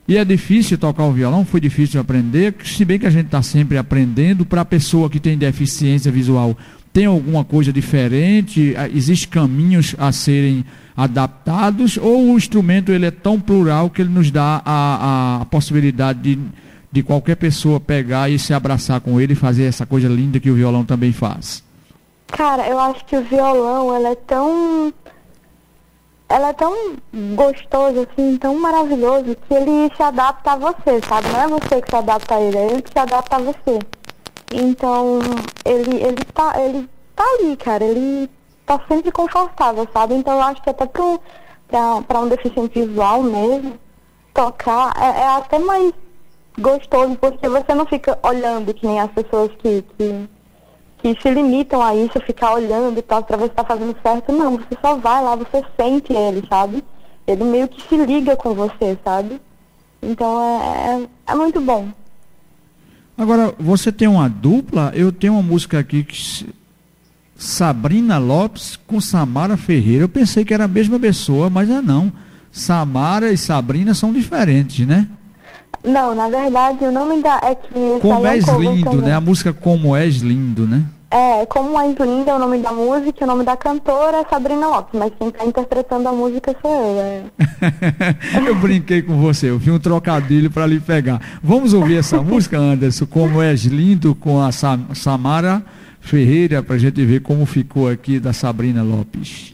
E 0.09 0.15
é 0.15 0.23
difícil 0.23 0.77
tocar 0.77 1.03
o 1.03 1.11
violão? 1.11 1.43
Foi 1.43 1.59
difícil 1.59 1.99
aprender? 1.99 2.55
Se 2.63 2.85
bem 2.85 2.97
que 2.97 3.05
a 3.05 3.09
gente 3.09 3.25
está 3.25 3.41
sempre 3.41 3.77
aprendendo, 3.77 4.45
para 4.45 4.61
a 4.61 4.65
pessoa 4.65 5.09
que 5.09 5.19
tem 5.19 5.37
deficiência 5.37 6.09
visual, 6.09 6.57
tem 6.97 7.05
alguma 7.05 7.45
coisa 7.45 7.71
diferente? 7.71 8.73
Ah, 8.75 8.89
Existem 8.89 9.29
caminhos 9.29 9.95
a 9.99 10.11
serem 10.11 10.65
adaptados? 10.95 11.95
Ou 11.95 12.31
o 12.31 12.37
instrumento 12.37 12.91
ele 12.91 13.05
é 13.05 13.11
tão 13.11 13.39
plural 13.39 13.87
que 13.87 14.01
ele 14.01 14.09
nos 14.09 14.31
dá 14.31 14.63
a, 14.65 15.37
a, 15.37 15.41
a 15.43 15.45
possibilidade 15.45 16.21
de, 16.21 16.41
de 16.91 17.03
qualquer 17.03 17.35
pessoa 17.35 17.79
pegar 17.79 18.31
e 18.31 18.39
se 18.39 18.51
abraçar 18.51 18.99
com 18.99 19.21
ele 19.21 19.33
e 19.33 19.35
fazer 19.35 19.65
essa 19.65 19.85
coisa 19.85 20.07
linda 20.07 20.39
que 20.39 20.49
o 20.49 20.55
violão 20.55 20.83
também 20.83 21.13
faz? 21.13 21.63
Cara, 22.29 22.67
eu 22.67 22.79
acho 22.79 23.05
que 23.05 23.15
o 23.15 23.21
violão 23.21 23.95
ele 23.95 24.07
é 24.07 24.15
tão 24.15 24.91
ela 26.29 26.49
é 26.49 26.53
tão 26.53 26.95
gostoso, 27.35 28.07
assim, 28.09 28.37
tão 28.37 28.59
maravilhoso, 28.59 29.37
que 29.47 29.53
ele 29.53 29.95
se 29.95 30.01
adapta 30.01 30.53
a 30.53 30.55
você, 30.55 30.99
sabe? 31.07 31.27
Não 31.29 31.41
é 31.41 31.47
você 31.47 31.79
que 31.79 31.91
se 31.91 31.95
adapta 31.95 32.33
a 32.33 32.41
ele, 32.41 32.57
é 32.57 32.71
ele 32.71 32.81
que 32.81 32.91
se 32.91 32.99
adapta 32.99 33.35
a 33.35 33.39
você. 33.39 33.79
Então, 34.51 35.19
ele, 35.65 35.95
ele, 36.03 36.23
tá, 36.33 36.59
ele 36.61 36.89
tá 37.15 37.23
ali, 37.23 37.57
cara, 37.57 37.83
ele 37.83 38.29
tá 38.65 38.79
sempre 38.87 39.11
confortável, 39.11 39.87
sabe? 39.93 40.15
Então, 40.15 40.35
eu 40.35 40.41
acho 40.41 40.61
que 40.61 40.69
até 40.69 40.85
pra 40.85 41.03
um, 41.03 41.19
pra, 41.67 42.01
pra 42.01 42.19
um 42.19 42.27
deficiente 42.27 42.81
visual 42.81 43.23
mesmo, 43.23 43.77
tocar 44.33 44.93
é, 44.97 45.21
é 45.21 45.27
até 45.27 45.59
mais 45.59 45.91
gostoso, 46.57 47.15
porque 47.17 47.47
você 47.47 47.73
não 47.73 47.85
fica 47.85 48.17
olhando 48.23 48.73
que 48.73 48.85
nem 48.85 48.99
as 48.99 49.11
pessoas 49.11 49.51
que, 49.59 49.83
que 49.97 50.29
que 50.99 51.15
se 51.21 51.29
limitam 51.29 51.81
a 51.81 51.95
isso, 51.95 52.19
ficar 52.21 52.53
olhando 52.53 52.97
e 52.97 53.01
tal, 53.01 53.23
pra 53.23 53.37
ver 53.37 53.45
se 53.45 53.51
tá 53.51 53.63
fazendo 53.63 53.95
certo. 54.01 54.31
Não, 54.31 54.57
você 54.57 54.77
só 54.81 54.95
vai 54.95 55.23
lá, 55.23 55.35
você 55.35 55.63
sente 55.79 56.11
ele, 56.13 56.45
sabe? 56.49 56.83
Ele 57.25 57.43
meio 57.43 57.67
que 57.67 57.81
se 57.81 57.95
liga 57.97 58.35
com 58.35 58.53
você, 58.53 58.97
sabe? 59.03 59.39
Então 60.01 60.41
é, 60.41 61.03
é, 61.03 61.31
é 61.31 61.35
muito 61.35 61.61
bom. 61.61 61.89
Agora, 63.17 63.53
você 63.59 63.91
tem 63.91 64.07
uma 64.07 64.29
dupla, 64.29 64.91
eu 64.93 65.11
tenho 65.11 65.33
uma 65.33 65.41
música 65.41 65.79
aqui 65.79 66.03
que 66.03 66.45
Sabrina 67.35 68.17
Lopes 68.17 68.77
com 68.87 69.01
Samara 69.01 69.57
Ferreira. 69.57 70.03
Eu 70.03 70.09
pensei 70.09 70.45
que 70.45 70.53
era 70.53 70.65
a 70.65 70.67
mesma 70.67 70.99
pessoa, 70.99 71.49
mas 71.49 71.69
é 71.69 71.81
não. 71.81 72.11
Samara 72.51 73.31
e 73.31 73.37
Sabrina 73.37 73.93
são 73.93 74.13
diferentes, 74.13 74.85
né? 74.85 75.07
Não, 75.83 76.13
na 76.15 76.27
verdade 76.27 76.83
o 76.83 76.91
nome 76.91 77.21
da 77.21 77.39
é 77.43 77.55
que. 77.55 77.99
Como 78.01 78.25
és 78.25 78.47
lindo, 78.47 78.91
também. 78.91 79.05
né? 79.05 79.13
A 79.13 79.21
música 79.21 79.53
Como 79.53 79.95
és 79.95 80.17
lindo, 80.17 80.67
né? 80.67 80.83
É, 81.09 81.45
Como 81.45 81.79
és 81.79 81.95
lindo 81.97 82.29
é 82.29 82.35
o 82.35 82.39
nome 82.39 82.59
da 82.59 82.71
música, 82.71 83.23
o 83.23 83.27
nome 83.27 83.43
da 83.45 83.55
cantora 83.55 84.17
é 84.17 84.25
Sabrina 84.29 84.67
Lopes, 84.67 84.99
mas 84.99 85.13
quem 85.17 85.29
está 85.29 85.45
interpretando 85.45 86.07
a 86.09 86.11
música 86.11 86.53
sou 86.61 86.71
eu. 86.71 86.99
É. 86.99 87.23
eu 88.45 88.55
brinquei 88.55 89.01
com 89.01 89.17
você, 89.17 89.49
eu 89.49 89.57
vi 89.57 89.71
um 89.71 89.79
trocadilho 89.79 90.51
para 90.51 90.65
lhe 90.65 90.79
pegar. 90.79 91.21
Vamos 91.41 91.73
ouvir 91.73 91.97
essa 91.97 92.19
música, 92.23 92.57
Anderson, 92.57 93.05
Como 93.05 93.41
és 93.41 93.63
lindo, 93.63 94.13
com 94.15 94.41
a 94.41 94.51
Sam 94.51 94.87
Samara 94.93 95.63
Ferreira, 96.01 96.61
para 96.61 96.75
a 96.75 96.79
gente 96.79 97.03
ver 97.05 97.21
como 97.21 97.45
ficou 97.45 97.89
aqui 97.89 98.19
da 98.19 98.33
Sabrina 98.33 98.83
Lopes. 98.83 99.53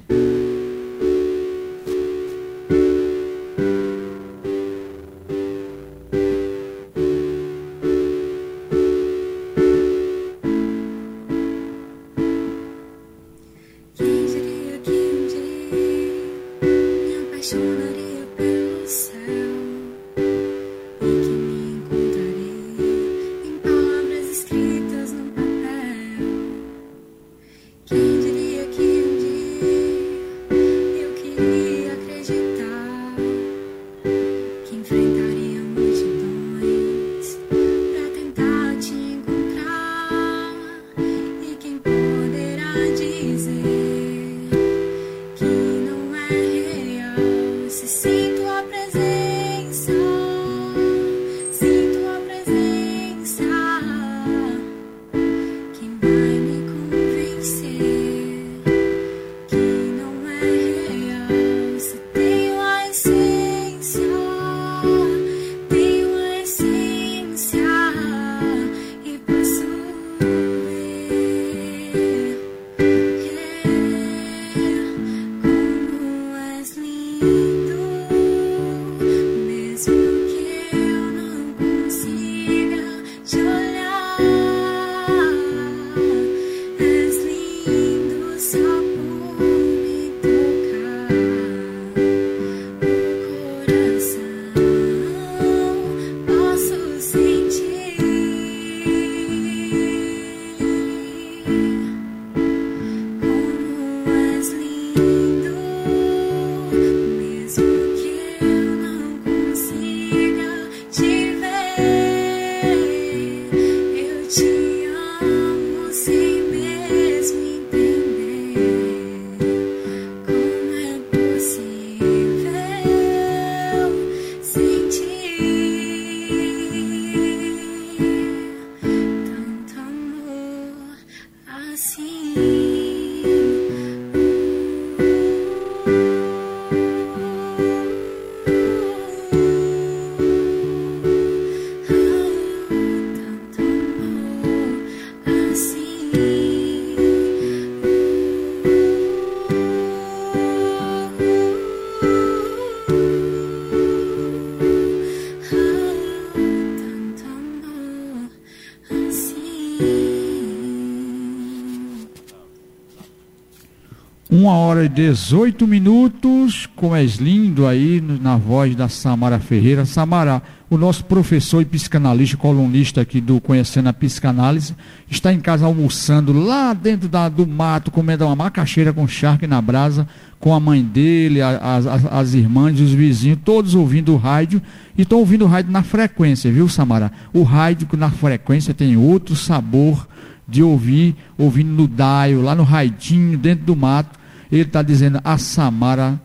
Uma 164.44 164.58
hora 164.58 164.84
e 164.84 164.90
18 164.90 165.66
minutos, 165.66 166.68
como 166.76 166.94
és 166.94 167.16
lindo 167.16 167.66
aí 167.66 168.02
na 168.02 168.36
voz 168.36 168.76
da 168.76 168.90
Samara 168.90 169.40
Ferreira. 169.40 169.86
Samara, 169.86 170.44
o 170.70 170.78
nosso 170.78 171.06
professor 171.06 171.62
e 171.62 171.66
psicanalista, 171.66 172.36
colunista 172.36 173.00
aqui 173.00 173.22
do 173.22 173.40
Conhecendo 173.40 173.88
a 173.88 173.94
Psicanálise, 173.94 174.76
está 175.10 175.32
em 175.32 175.40
casa 175.40 175.66
almoçando 175.66 176.34
lá 176.34 176.74
dentro 176.74 177.08
da, 177.08 177.30
do 177.30 177.48
mato, 177.48 177.90
comendo 177.90 178.26
uma 178.26 178.36
macaxeira 178.36 178.92
com 178.92 179.08
charque 179.08 179.48
na 179.48 179.62
brasa, 179.62 180.06
com 180.42 180.54
a 180.54 180.60
mãe 180.60 180.84
dele, 180.84 181.42
as, 181.42 181.88
as, 181.88 182.06
as 182.06 182.34
irmãs, 182.34 182.82
os 182.82 182.92
vizinhos, 182.92 183.40
todos 183.46 183.74
ouvindo 183.74 184.12
o 184.12 184.18
rádio 184.18 184.62
e 184.98 185.04
estão 185.04 185.20
ouvindo 185.20 185.46
o 185.46 185.48
rádio 185.48 185.72
na 185.72 185.84
frequência, 185.84 186.52
viu, 186.52 186.68
Samara? 186.68 187.14
O 187.32 187.44
rádio 187.44 187.88
na 187.94 188.12
frequência 188.12 188.74
tem 188.74 188.98
outro 188.98 189.38
sabor 189.38 190.06
de 190.46 190.62
ouvir, 190.62 191.16
ouvindo 191.38 191.72
no 191.72 191.88
daio, 191.88 192.42
lá 192.42 192.54
no 192.54 192.64
raidinho, 192.64 193.38
dentro 193.38 193.64
do 193.64 193.74
mato 193.74 194.22
ele 194.56 194.68
está 194.68 194.82
dizendo: 194.82 195.20
a 195.24 195.38
Samara 195.38 196.20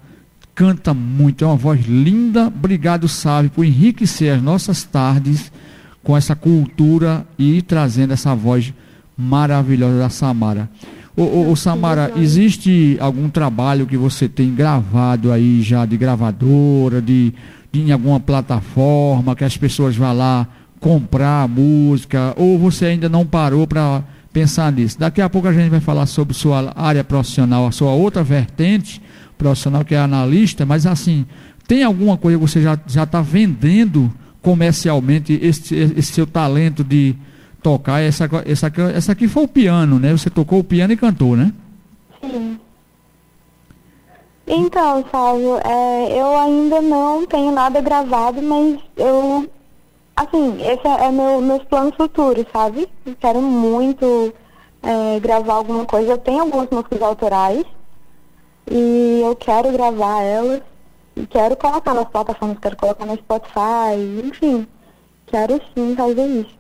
canta 0.54 0.92
muito, 0.92 1.44
é 1.44 1.47
uma 1.47 1.56
voz 1.56 1.87
linda. 1.87 2.49
Obrigado, 2.49 3.08
Sábio, 3.08 3.50
por 3.50 3.64
enriquecer 3.64 4.35
as 4.35 4.42
nossas 4.42 4.82
tardes 4.82 5.52
com 6.02 6.16
essa 6.16 6.35
cultura 6.35 7.26
e 7.38 7.62
trazendo 7.62 8.12
essa 8.12 8.35
voz 8.35 8.73
maravilhosa 9.16 9.99
da 9.99 10.08
Samara. 10.08 10.68
Ô, 11.16 11.23
ô, 11.23 11.50
ô, 11.50 11.56
Samara, 11.56 12.12
existe 12.16 12.97
algum 13.00 13.28
trabalho 13.28 13.87
que 13.87 13.97
você 13.97 14.28
tem 14.28 14.54
gravado 14.54 15.32
aí 15.32 15.62
já 15.62 15.85
de 15.85 15.97
gravadora, 15.97 17.02
de, 17.02 17.35
de 17.73 17.80
em 17.80 17.90
alguma 17.90 18.20
plataforma, 18.20 19.35
que 19.35 19.44
as 19.44 19.56
pessoas 19.56 19.97
vão 19.97 20.16
lá 20.16 20.47
comprar 20.78 21.49
música, 21.49 22.35
ou 22.37 22.58
você 22.58 22.87
ainda 22.87 23.08
não 23.08 23.26
parou 23.26 23.66
para 23.66 24.02
pensar 24.32 24.70
nisso. 24.73 24.99
Daqui 24.99 25.20
a 25.20 25.28
pouco 25.28 25.49
a 25.49 25.52
gente 25.52 25.70
vai 25.70 25.80
falar 25.80 26.06
sobre 26.06 26.35
sua 26.35 26.73
área 26.76 27.02
profissional, 27.02 27.66
a 27.66 27.73
sua 27.73 27.92
outra 27.92 28.23
vertente 28.23 29.00
profissional 29.37 29.85
que 29.85 29.94
é 29.94 29.99
analista, 29.99 30.66
mas 30.66 30.87
assim, 30.87 31.26
tem 31.66 31.85
alguma 31.85 32.16
coisa 32.16 32.38
que 32.38 32.42
você 32.42 32.62
já 32.62 33.02
está 33.02 33.20
vendendo 33.20 34.12
comercialmente 34.42 35.38
esse, 35.42 35.75
esse 35.75 36.12
seu 36.12 36.26
talento 36.26 36.82
de 36.82 37.14
tocar? 37.62 38.00
Essa, 38.00 38.28
essa, 38.47 38.73
essa 38.94 39.12
aqui 39.12 39.28
foi 39.28 39.44
o 39.44 39.49
piano, 39.49 39.99
né? 39.99 40.12
Você 40.12 40.30
tocou 40.30 40.61
o 40.61 40.64
piano 40.64 40.92
e 40.92 40.97
cantou, 40.97 41.37
né? 41.37 41.52
Sim. 42.20 42.58
Então, 44.47 45.04
Sávio, 45.12 45.58
é, 45.62 46.18
eu 46.18 46.38
ainda 46.38 46.80
não 46.80 47.26
tenho 47.26 47.52
nada 47.52 47.82
gravado, 47.82 48.40
mas 48.40 48.78
eu 48.97 49.47
Assim, 50.18 50.60
esse 50.60 50.84
é, 50.84 51.12
meu, 51.12 51.40
meus 51.40 51.62
planos 51.62 51.94
futuros, 51.94 52.44
sabe? 52.52 52.88
Quero 53.20 53.40
muito 53.40 54.34
é, 54.82 55.20
gravar 55.20 55.54
alguma 55.54 55.84
coisa. 55.84 56.10
Eu 56.10 56.18
tenho 56.18 56.40
algumas 56.40 56.68
músicas 56.70 57.00
autorais 57.00 57.64
e 58.68 59.20
eu 59.22 59.37
quero 59.37 59.70
gravar 59.70 60.20
elas 60.22 60.60
e 61.14 61.25
quero 61.25 61.56
colocar 61.56 61.94
nas 61.94 62.08
plataformas, 62.08 62.58
quero 62.60 62.76
colocar 62.76 63.06
no 63.06 63.14
Spotify, 63.14 64.25
enfim. 64.25 64.66
Quero 65.28 65.60
sim 65.72 65.94
fazer 65.94 66.26
isso. 66.26 66.58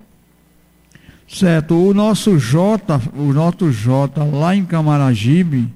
Certo, 1.26 1.74
o 1.74 1.92
nosso 1.92 2.38
Jota, 2.38 3.00
o 3.16 3.32
nosso 3.32 3.72
Jota 3.72 4.22
lá 4.22 4.54
em 4.54 4.64
Camaragibe, 4.64 5.68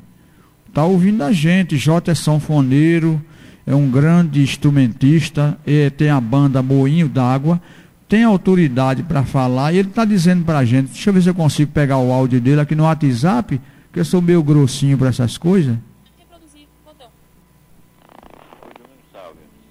tá 0.72 0.84
ouvindo 0.84 1.24
a 1.24 1.32
gente. 1.32 1.76
Jota 1.76 2.12
é 2.12 2.14
sanfoneiro, 2.14 3.20
é 3.66 3.74
um 3.74 3.90
grande 3.90 4.42
instrumentista, 4.42 5.56
tem 5.96 6.10
a 6.10 6.20
banda 6.20 6.62
Moinho 6.62 7.08
d'Água, 7.08 7.60
tem 8.08 8.24
autoridade 8.24 9.02
para 9.02 9.24
falar, 9.24 9.72
e 9.72 9.78
ele 9.78 9.88
está 9.88 10.04
dizendo 10.04 10.44
para 10.44 10.58
a 10.58 10.64
gente, 10.64 10.92
deixa 10.92 11.10
eu 11.10 11.14
ver 11.14 11.22
se 11.22 11.30
eu 11.30 11.34
consigo 11.34 11.72
pegar 11.72 11.98
o 11.98 12.12
áudio 12.12 12.40
dele 12.40 12.60
aqui 12.60 12.74
no 12.74 12.84
WhatsApp, 12.84 13.60
que 13.92 14.00
eu 14.00 14.04
sou 14.04 14.20
meio 14.20 14.42
grossinho 14.42 14.98
para 14.98 15.08
essas 15.08 15.38
coisas. 15.38 15.76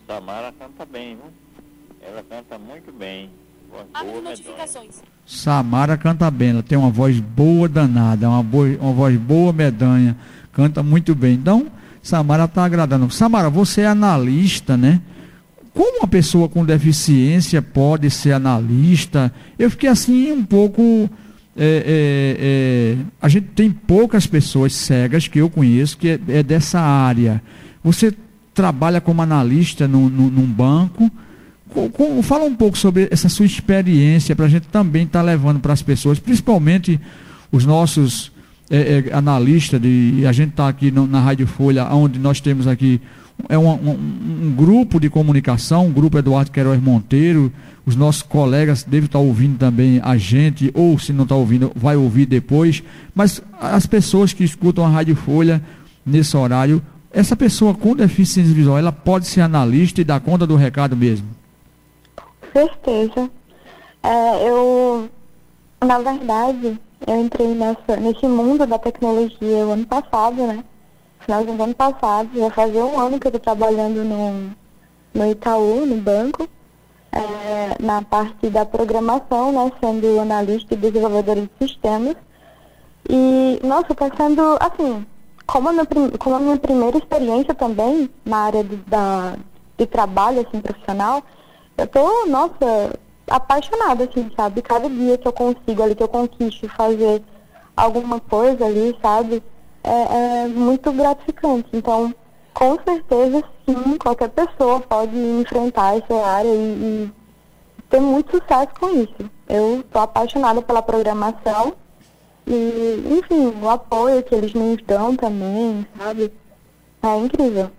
Samara 0.07 0.53
canta 0.57 0.85
bem, 0.85 1.15
viu? 1.15 1.25
Ela 2.01 2.23
canta 2.29 2.57
muito 2.57 2.91
bem. 2.91 3.29
Boa, 3.71 4.21
notificações. 4.21 5.01
Samara 5.25 5.95
canta 5.97 6.29
bem, 6.29 6.49
ela 6.49 6.63
tem 6.63 6.77
uma 6.77 6.89
voz 6.89 7.19
boa 7.19 7.69
danada, 7.69 8.27
uma, 8.27 8.43
boa, 8.43 8.67
uma 8.81 8.91
voz 8.91 9.15
boa 9.17 9.53
medonha, 9.53 10.17
canta 10.51 10.83
muito 10.83 11.15
bem. 11.15 11.35
Então, 11.35 11.67
Samara 12.01 12.45
está 12.45 12.65
agradando. 12.65 13.09
Samara, 13.11 13.49
você 13.49 13.81
é 13.81 13.87
analista, 13.87 14.75
né? 14.75 15.01
Como 15.73 15.99
uma 15.99 16.07
pessoa 16.07 16.49
com 16.49 16.65
deficiência 16.65 17.61
pode 17.61 18.09
ser 18.09 18.33
analista? 18.33 19.31
Eu 19.57 19.69
fiquei 19.69 19.89
assim 19.89 20.31
um 20.31 20.43
pouco. 20.43 21.09
É, 21.55 21.83
é, 21.85 22.37
é, 22.39 22.97
a 23.21 23.27
gente 23.27 23.47
tem 23.47 23.69
poucas 23.69 24.25
pessoas 24.25 24.73
cegas 24.73 25.27
que 25.27 25.39
eu 25.39 25.49
conheço 25.49 25.97
que 25.97 26.09
é, 26.09 26.19
é 26.27 26.43
dessa 26.43 26.79
área. 26.79 27.41
Você 27.83 28.13
trabalha 28.53 28.99
como 28.99 29.21
analista 29.21 29.87
no, 29.87 30.09
no, 30.09 30.29
num 30.29 30.45
banco. 30.45 31.09
Com, 31.69 31.89
com, 31.89 32.21
fala 32.21 32.43
um 32.43 32.55
pouco 32.55 32.77
sobre 32.77 33.07
essa 33.11 33.29
sua 33.29 33.45
experiência 33.45 34.35
para 34.35 34.45
a 34.45 34.49
gente 34.49 34.67
também 34.67 35.03
estar 35.03 35.19
tá 35.19 35.25
levando 35.25 35.59
para 35.61 35.71
as 35.71 35.81
pessoas, 35.81 36.19
principalmente 36.19 36.99
os 37.49 37.65
nossos 37.65 38.30
é, 38.71 39.03
é, 39.09 39.13
analista 39.13 39.77
de 39.77 40.23
a 40.25 40.31
gente 40.31 40.51
está 40.51 40.69
aqui 40.69 40.89
no, 40.89 41.05
na 41.05 41.19
Rádio 41.19 41.45
Folha, 41.45 41.85
onde 41.93 42.17
nós 42.17 42.39
temos 42.39 42.67
aqui 42.67 43.01
é 43.49 43.57
um, 43.57 43.69
um, 43.69 43.91
um, 43.91 44.55
grupo 44.55 44.99
de 44.99 45.09
comunicação, 45.09 45.87
um 45.87 45.91
grupo 45.91 46.17
Eduardo 46.17 46.51
Queiroz 46.51 46.81
Monteiro, 46.81 47.51
os 47.85 47.95
nossos 47.95 48.21
colegas 48.21 48.83
devem 48.83 49.07
estar 49.07 49.19
ouvindo 49.19 49.57
também 49.57 49.99
a 50.03 50.15
gente, 50.15 50.71
ou 50.73 50.97
se 50.97 51.11
não 51.11 51.23
está 51.23 51.35
ouvindo, 51.35 51.71
vai 51.75 51.95
ouvir 51.95 52.25
depois, 52.25 52.83
mas 53.13 53.41
as 53.59 53.85
pessoas 53.85 54.31
que 54.31 54.43
escutam 54.43 54.85
a 54.85 54.89
Rádio 54.89 55.15
Folha 55.15 55.61
nesse 56.05 56.37
horário, 56.37 56.81
essa 57.11 57.35
pessoa 57.35 57.73
com 57.73 57.95
deficiência 57.95 58.53
visual, 58.53 58.77
ela 58.77 58.91
pode 58.91 59.27
ser 59.27 59.41
analista 59.41 59.99
e 59.99 60.05
dar 60.05 60.19
conta 60.19 60.47
do 60.47 60.55
recado 60.55 60.95
mesmo? 60.95 61.27
Certeza. 62.53 63.29
É, 64.03 64.47
eu, 64.47 65.09
na 65.85 65.99
verdade, 65.99 66.79
eu 67.07 67.19
entrei 67.19 67.47
nessa, 67.55 67.97
nesse 67.99 68.27
mundo 68.27 68.65
da 68.65 68.77
tecnologia 68.77 69.65
o 69.65 69.71
ano 69.71 69.85
passado, 69.85 70.35
né? 70.47 70.63
Final 71.19 71.43
do 71.43 71.63
ano 71.63 71.75
passado, 71.75 72.29
já 72.33 72.49
fazia 72.49 72.85
um 72.85 72.99
ano 72.99 73.19
que 73.19 73.27
eu 73.27 73.29
estou 73.29 73.41
trabalhando 73.41 74.03
no, 74.03 74.51
no 75.13 75.31
Itaú, 75.31 75.85
no 75.85 75.97
banco, 75.97 76.47
é, 77.11 77.81
na 77.81 78.01
parte 78.01 78.49
da 78.49 78.65
programação, 78.65 79.51
né? 79.51 79.71
Sendo 79.79 80.19
analista 80.19 80.73
e 80.73 80.77
desenvolvedora 80.77 81.41
de 81.41 81.49
sistemas. 81.59 82.15
E, 83.09 83.59
nossa, 83.63 83.93
está 83.93 84.09
sendo, 84.15 84.57
assim, 84.59 85.05
como 85.45 85.69
a, 85.69 85.73
minha, 85.73 85.85
como 86.19 86.35
a 86.35 86.39
minha 86.39 86.57
primeira 86.57 86.97
experiência 86.97 87.53
também 87.53 88.09
na 88.23 88.37
área 88.37 88.63
de, 88.63 88.75
da, 88.77 89.35
de 89.77 89.85
trabalho, 89.85 90.45
assim, 90.47 90.61
profissional, 90.61 91.23
eu 91.77 91.87
tô, 91.87 92.25
nossa, 92.27 92.99
apaixonada, 93.35 94.03
assim, 94.03 94.29
sabe? 94.35 94.61
Cada 94.61 94.89
dia 94.89 95.17
que 95.17 95.27
eu 95.27 95.33
consigo 95.33 95.81
ali, 95.81 95.95
que 95.95 96.03
eu 96.03 96.07
conquisto 96.07 96.67
fazer 96.69 97.23
alguma 97.75 98.19
coisa 98.19 98.65
ali, 98.65 98.95
sabe? 99.01 99.41
É, 99.83 100.43
é 100.43 100.47
muito 100.47 100.91
gratificante. 100.91 101.69
Então, 101.73 102.13
com 102.53 102.77
certeza, 102.83 103.43
sim, 103.65 103.97
qualquer 103.97 104.29
pessoa 104.29 104.79
pode 104.81 105.15
enfrentar 105.15 105.97
essa 105.97 106.25
área 106.25 106.49
e, 106.49 107.09
e 107.09 107.11
ter 107.89 107.99
muito 107.99 108.37
sucesso 108.37 108.69
com 108.79 108.89
isso. 108.89 109.31
Eu 109.47 109.83
tô 109.91 109.99
apaixonada 109.99 110.61
pela 110.61 110.81
programação 110.81 111.73
e, 112.45 113.03
enfim, 113.19 113.53
o 113.61 113.69
apoio 113.69 114.23
que 114.23 114.35
eles 114.35 114.53
nos 114.53 114.77
dão 114.85 115.15
também, 115.15 115.85
sabe? 115.97 116.31
É 117.01 117.17
incrível. 117.17 117.71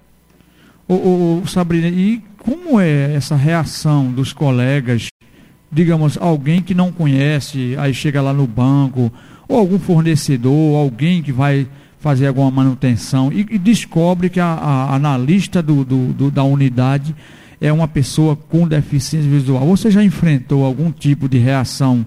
O, 0.88 1.40
o, 1.42 1.46
Sabrina, 1.46 1.88
e 1.88 2.22
como 2.38 2.80
é 2.80 3.14
essa 3.14 3.36
reação 3.36 4.10
dos 4.10 4.32
colegas 4.32 5.11
digamos, 5.72 6.18
alguém 6.20 6.60
que 6.60 6.74
não 6.74 6.92
conhece, 6.92 7.74
aí 7.78 7.94
chega 7.94 8.20
lá 8.20 8.32
no 8.32 8.46
banco, 8.46 9.10
ou 9.48 9.58
algum 9.58 9.78
fornecedor, 9.78 10.76
alguém 10.76 11.22
que 11.22 11.32
vai 11.32 11.66
fazer 11.98 12.26
alguma 12.26 12.50
manutenção 12.50 13.32
e, 13.32 13.46
e 13.48 13.58
descobre 13.58 14.28
que 14.28 14.40
a, 14.40 14.46
a 14.46 14.94
analista 14.94 15.62
do, 15.62 15.84
do, 15.84 16.12
do, 16.12 16.30
da 16.30 16.42
unidade 16.42 17.14
é 17.60 17.72
uma 17.72 17.86
pessoa 17.86 18.34
com 18.34 18.66
deficiência 18.66 19.30
visual. 19.30 19.64
Você 19.68 19.90
já 19.90 20.02
enfrentou 20.02 20.64
algum 20.64 20.90
tipo 20.90 21.28
de 21.28 21.38
reação 21.38 22.04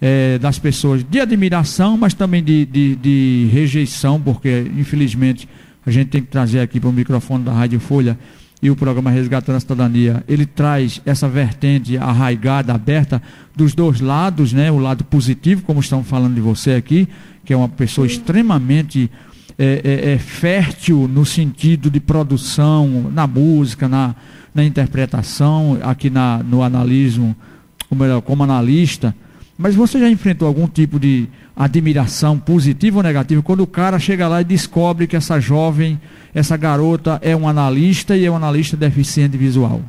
é, 0.00 0.38
das 0.38 0.58
pessoas 0.58 1.04
de 1.04 1.20
admiração, 1.20 1.98
mas 1.98 2.14
também 2.14 2.42
de, 2.42 2.64
de, 2.64 2.94
de 2.94 3.48
rejeição, 3.52 4.20
porque 4.20 4.70
infelizmente 4.78 5.48
a 5.84 5.90
gente 5.90 6.08
tem 6.08 6.22
que 6.22 6.28
trazer 6.28 6.60
aqui 6.60 6.78
para 6.78 6.88
o 6.88 6.92
microfone 6.92 7.44
da 7.44 7.52
Rádio 7.52 7.80
Folha 7.80 8.16
e 8.64 8.70
o 8.70 8.74
programa 8.74 9.10
Resgatando 9.10 9.56
a 9.56 9.60
Cidadania, 9.60 10.24
ele 10.26 10.46
traz 10.46 10.98
essa 11.04 11.28
vertente 11.28 11.98
arraigada, 11.98 12.72
aberta, 12.72 13.20
dos 13.54 13.74
dois 13.74 14.00
lados, 14.00 14.54
né? 14.54 14.70
O 14.70 14.78
lado 14.78 15.04
positivo, 15.04 15.60
como 15.64 15.80
estamos 15.80 16.08
falando 16.08 16.34
de 16.34 16.40
você 16.40 16.70
aqui, 16.72 17.06
que 17.44 17.52
é 17.52 17.56
uma 17.56 17.68
pessoa 17.68 18.06
extremamente 18.06 19.10
é, 19.58 19.82
é, 19.84 20.12
é, 20.14 20.18
fértil 20.18 21.06
no 21.06 21.26
sentido 21.26 21.90
de 21.90 22.00
produção, 22.00 23.10
na 23.12 23.26
música, 23.26 23.86
na, 23.86 24.14
na 24.54 24.64
interpretação, 24.64 25.78
aqui 25.82 26.08
na, 26.08 26.38
no 26.42 26.62
analismo, 26.62 27.36
ou 27.90 27.98
melhor, 27.98 28.22
como 28.22 28.44
analista. 28.44 29.14
Mas 29.58 29.74
você 29.74 30.00
já 30.00 30.08
enfrentou 30.08 30.48
algum 30.48 30.66
tipo 30.66 30.98
de 30.98 31.28
admiração 31.56 32.38
positiva 32.38 32.98
ou 32.98 33.02
negativa 33.02 33.42
quando 33.42 33.60
o 33.60 33.66
cara 33.66 33.98
chega 33.98 34.26
lá 34.26 34.40
e 34.40 34.44
descobre 34.44 35.06
que 35.06 35.16
essa 35.16 35.38
jovem, 35.38 36.00
essa 36.34 36.56
garota 36.56 37.18
é 37.22 37.36
um 37.36 37.48
analista 37.48 38.16
e 38.16 38.24
é 38.24 38.30
um 38.30 38.36
analista 38.36 38.76
deficiente 38.76 39.36
visual? 39.36 39.80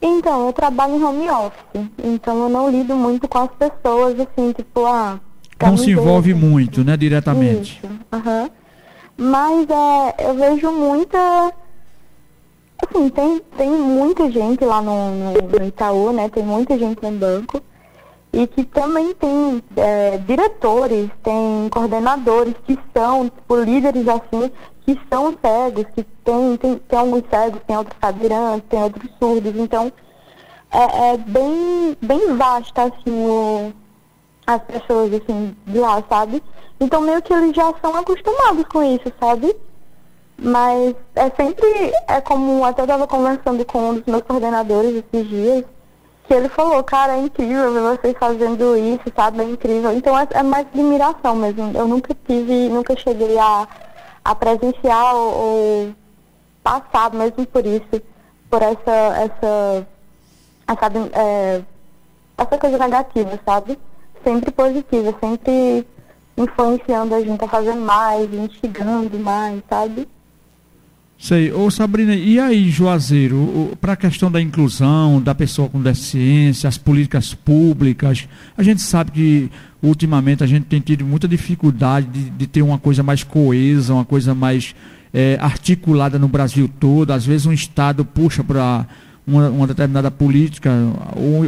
Então, 0.00 0.46
eu 0.46 0.52
trabalho 0.52 0.96
em 0.96 1.04
home 1.04 1.30
office, 1.30 1.88
então 2.02 2.36
eu 2.42 2.48
não 2.48 2.68
lido 2.68 2.96
muito 2.96 3.28
com 3.28 3.38
as 3.38 3.50
pessoas, 3.52 4.18
assim, 4.18 4.52
tipo, 4.52 4.84
ah... 4.84 5.20
Não 5.60 5.76
se 5.76 5.92
envolve 5.92 6.34
muito, 6.34 6.82
né, 6.82 6.96
diretamente. 6.96 7.80
Isso, 7.84 7.92
aham. 8.10 8.50
Mas 9.16 9.70
é, 9.70 10.26
eu 10.26 10.34
vejo 10.34 10.72
muita... 10.72 11.52
Assim, 12.84 13.08
tem, 13.10 13.40
tem 13.56 13.70
muita 13.70 14.28
gente 14.28 14.64
lá 14.64 14.82
no, 14.82 15.12
no, 15.12 15.32
no 15.34 15.66
Itaú, 15.68 16.12
né, 16.12 16.28
tem 16.28 16.42
muita 16.42 16.76
gente 16.76 17.00
no 17.00 17.12
banco, 17.12 17.62
e 18.32 18.46
que 18.46 18.64
também 18.64 19.14
tem 19.14 19.62
é, 19.76 20.16
diretores, 20.18 21.10
tem 21.22 21.68
coordenadores 21.70 22.54
que 22.64 22.78
são, 22.94 23.28
tipo, 23.28 23.56
líderes 23.56 24.08
assim, 24.08 24.50
que 24.86 24.98
são 25.10 25.36
cegos, 25.40 25.84
que 25.94 26.02
tem, 26.24 26.56
tem, 26.56 26.76
tem 26.76 26.98
alguns 26.98 27.22
cegos, 27.28 27.60
tem 27.66 27.76
outros 27.76 27.98
cadeirantes, 28.00 28.68
tem 28.70 28.82
outros 28.82 29.10
surdos, 29.18 29.54
então 29.56 29.92
é, 30.70 31.12
é 31.12 31.16
bem, 31.18 31.96
bem 32.00 32.34
vasta 32.36 32.84
assim 32.84 33.10
o, 33.10 33.72
as 34.46 34.62
pessoas 34.62 35.12
assim 35.12 35.54
de 35.66 35.78
lá, 35.78 36.02
sabe? 36.08 36.42
Então 36.80 37.02
meio 37.02 37.20
que 37.20 37.32
eles 37.34 37.54
já 37.54 37.72
são 37.82 37.94
acostumados 37.94 38.64
com 38.64 38.82
isso, 38.82 39.12
sabe? 39.20 39.54
Mas 40.38 40.96
é 41.14 41.30
sempre, 41.30 41.92
é 42.08 42.20
como 42.22 42.64
até 42.64 42.82
estava 42.82 43.06
conversando 43.06 43.64
com 43.66 43.90
um 43.90 43.94
dos 43.94 44.06
meus 44.06 44.22
coordenadores 44.22 45.04
esses 45.04 45.28
dias, 45.28 45.64
que 46.32 46.36
ele 46.36 46.48
falou, 46.48 46.82
cara, 46.82 47.18
é 47.18 47.20
incrível 47.20 47.74
ver 47.74 47.98
vocês 47.98 48.16
fazendo 48.18 48.74
isso, 48.74 49.02
sabe? 49.14 49.42
É 49.42 49.44
incrível. 49.44 49.92
Então 49.92 50.18
é, 50.18 50.26
é 50.30 50.42
mais 50.42 50.66
admiração 50.66 51.36
mesmo. 51.36 51.70
Eu 51.74 51.86
nunca 51.86 52.16
tive, 52.26 52.70
nunca 52.70 52.96
cheguei 52.96 53.38
a, 53.38 53.68
a 54.24 54.34
presenciar 54.34 55.14
ou, 55.14 55.34
ou 55.34 55.94
passar 56.64 57.12
mesmo 57.12 57.46
por 57.46 57.66
isso, 57.66 58.00
por 58.48 58.62
essa, 58.62 58.90
essa, 58.90 59.86
essa, 60.66 61.20
é, 61.20 61.62
essa 62.38 62.58
coisa 62.58 62.78
negativa, 62.78 63.38
sabe? 63.44 63.78
Sempre 64.24 64.50
positiva, 64.52 65.14
sempre 65.20 65.86
influenciando 66.34 67.14
a 67.14 67.20
gente 67.20 67.44
a 67.44 67.48
fazer 67.48 67.74
mais, 67.74 68.32
instigando 68.32 69.18
mais, 69.18 69.62
sabe? 69.68 70.08
Sei. 71.22 71.52
Ô 71.52 71.70
Sabrina, 71.70 72.16
e 72.16 72.40
aí, 72.40 72.68
Juazeiro, 72.68 73.78
para 73.80 73.92
a 73.92 73.96
questão 73.96 74.28
da 74.28 74.40
inclusão 74.40 75.22
da 75.22 75.32
pessoa 75.32 75.68
com 75.68 75.80
deficiência, 75.80 76.68
as 76.68 76.76
políticas 76.76 77.32
públicas, 77.32 78.26
a 78.56 78.62
gente 78.64 78.82
sabe 78.82 79.12
que 79.12 79.50
ultimamente 79.80 80.42
a 80.42 80.48
gente 80.48 80.64
tem 80.64 80.80
tido 80.80 81.04
muita 81.04 81.28
dificuldade 81.28 82.08
de, 82.08 82.28
de 82.28 82.46
ter 82.48 82.60
uma 82.60 82.76
coisa 82.76 83.04
mais 83.04 83.22
coesa, 83.22 83.94
uma 83.94 84.04
coisa 84.04 84.34
mais 84.34 84.74
é, 85.14 85.38
articulada 85.40 86.18
no 86.18 86.26
Brasil 86.26 86.68
todo. 86.80 87.12
Às 87.12 87.24
vezes 87.24 87.46
um 87.46 87.52
Estado 87.52 88.04
puxa 88.04 88.42
para 88.42 88.84
uma, 89.26 89.48
uma, 89.48 89.66
determinada 89.66 90.10
política, 90.10 90.70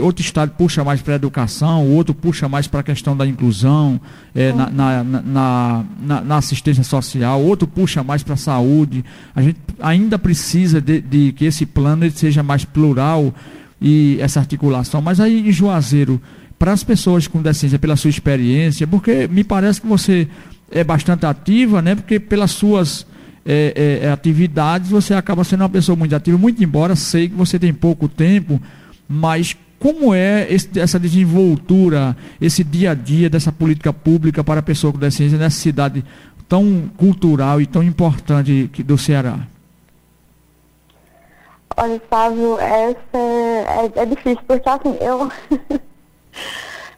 outro 0.01 0.25
estado 0.25 0.53
puxa 0.57 0.85
mais 0.85 1.03
para 1.03 1.15
a 1.15 1.17
educação, 1.17 1.89
outro 1.91 2.15
puxa 2.15 2.49
mais 2.49 2.69
para 2.69 2.81
a 2.81 2.83
questão 2.83 3.17
da 3.17 3.27
inclusão, 3.27 4.01
é, 4.35 4.53
na, 4.53 4.71
na, 4.71 5.05
na, 5.05 6.21
na, 6.21 6.37
assistência 6.37 6.85
social, 6.85 7.43
outro 7.43 7.67
puxa 7.67 8.03
mais 8.05 8.23
para 8.23 8.35
a 8.35 8.37
saúde. 8.37 9.05
A 9.35 9.43
gente 9.43 9.59
ainda 9.81 10.19
precisa 10.19 10.81
de, 10.81 11.01
de 11.01 11.33
que 11.33 11.45
esse 11.45 11.67
plano 11.67 12.09
seja 12.11 12.43
mais 12.43 12.65
plural 12.65 13.35
e 13.81 14.19
essa 14.21 14.39
articulação. 14.39 15.03
Mas 15.03 15.19
aí 15.19 15.49
em 15.49 15.53
Juazeiro, 15.53 16.21
para 16.59 16.73
as 16.73 16.85
pessoas 16.85 17.27
com 17.27 17.43
deficiência, 17.43 17.79
pela 17.79 17.97
sua 17.97 18.11
experiência, 18.11 18.87
porque 18.87 19.27
me 19.27 19.43
parece 19.43 19.81
que 19.81 19.87
você 19.87 20.29
é 20.71 20.85
bastante 20.85 21.27
ativa, 21.27 21.83
né? 21.83 21.95
Porque 21.95 22.21
pelas 22.21 22.53
suas 22.53 23.07
é, 23.47 24.01
é, 24.03 24.07
é, 24.07 24.11
atividades, 24.11 24.91
você 24.91 25.15
acaba 25.15 25.45
sendo 25.45 25.61
uma 25.63 25.69
pessoa 25.69 25.95
muito 25.95 26.15
ativa, 26.15 26.39
muito 26.39 26.63
embora 26.63 26.97
sei 26.97 27.29
que 27.29 27.35
você 27.35 27.59
tem 27.59 27.73
pouco 27.75 28.09
tempo, 28.09 28.61
mas 29.09 29.57
como 29.79 30.15
é 30.15 30.47
esse, 30.51 30.81
essa 30.81 30.99
desenvoltura, 30.99 32.17
esse 32.41 32.65
dia 32.65 32.93
a 32.93 32.95
dia 32.95 33.29
dessa 33.29 33.53
política 33.53 33.93
pública 33.93 34.43
para 34.43 34.61
a 34.61 34.63
pessoa 34.63 34.93
com 34.93 34.99
deficiência 34.99 35.37
nessa 35.37 35.61
cidade 35.61 36.05
tão 36.49 36.91
cultural 36.97 37.61
e 37.61 37.67
tão 37.67 37.83
importante 37.83 38.71
do 38.83 38.97
Ceará? 38.97 39.41
Olha, 41.77 42.01
Fábio, 42.09 42.59
essa 42.59 43.19
é, 43.19 43.93
é 43.97 44.07
difícil, 44.07 44.41
porque 44.47 44.69
assim, 44.69 44.97
eu 45.01 45.31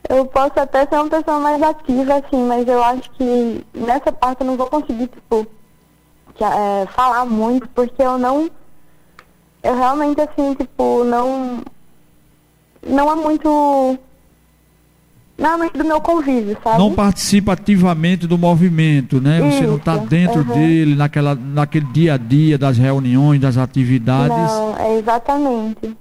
eu 0.09 0.27
posso 0.27 0.61
até 0.61 0.87
ser 0.87 0.97
uma 0.97 1.09
pessoa 1.09 1.41
mais 1.41 1.63
ativa, 1.63 2.15
assim, 2.17 2.47
mas 2.47 2.69
eu 2.69 2.83
acho 2.85 3.11
que 3.13 3.65
nessa 3.75 4.13
parte 4.13 4.43
eu 4.43 4.47
não 4.47 4.57
vou 4.57 4.67
conseguir, 4.67 5.09
tipo, 5.09 5.45
que, 5.45 5.49
é, 6.45 6.87
falar 6.87 7.25
muito, 7.25 7.69
porque 7.69 8.03
eu 8.03 8.19
não. 8.19 8.51
Eu 9.63 9.77
realmente, 9.77 10.21
assim, 10.21 10.55
tipo, 10.55 11.05
não. 11.05 11.63
Não 12.87 13.11
é 13.11 13.15
muito. 13.15 13.99
Não 15.39 15.53
é 15.53 15.57
muito 15.59 15.77
do 15.77 15.85
meu 15.85 16.01
convívio, 16.01 16.57
sabe? 16.65 16.79
Não 16.79 16.95
participa 16.95 17.53
ativamente 17.53 18.27
do 18.27 18.39
movimento, 18.39 19.21
né? 19.21 19.47
Isso, 19.47 19.59
Você 19.59 19.67
não 19.67 19.77
está 19.77 19.97
dentro 19.99 20.41
uhum. 20.41 20.55
dele, 20.55 20.95
naquela, 20.95 21.35
naquele 21.35 21.85
dia 21.93 22.15
a 22.15 22.17
dia 22.17 22.57
das 22.57 22.79
reuniões, 22.79 23.41
das 23.41 23.59
atividades. 23.59 24.37
Não, 24.37 24.79
é 24.79 24.99
exatamente. 24.99 25.97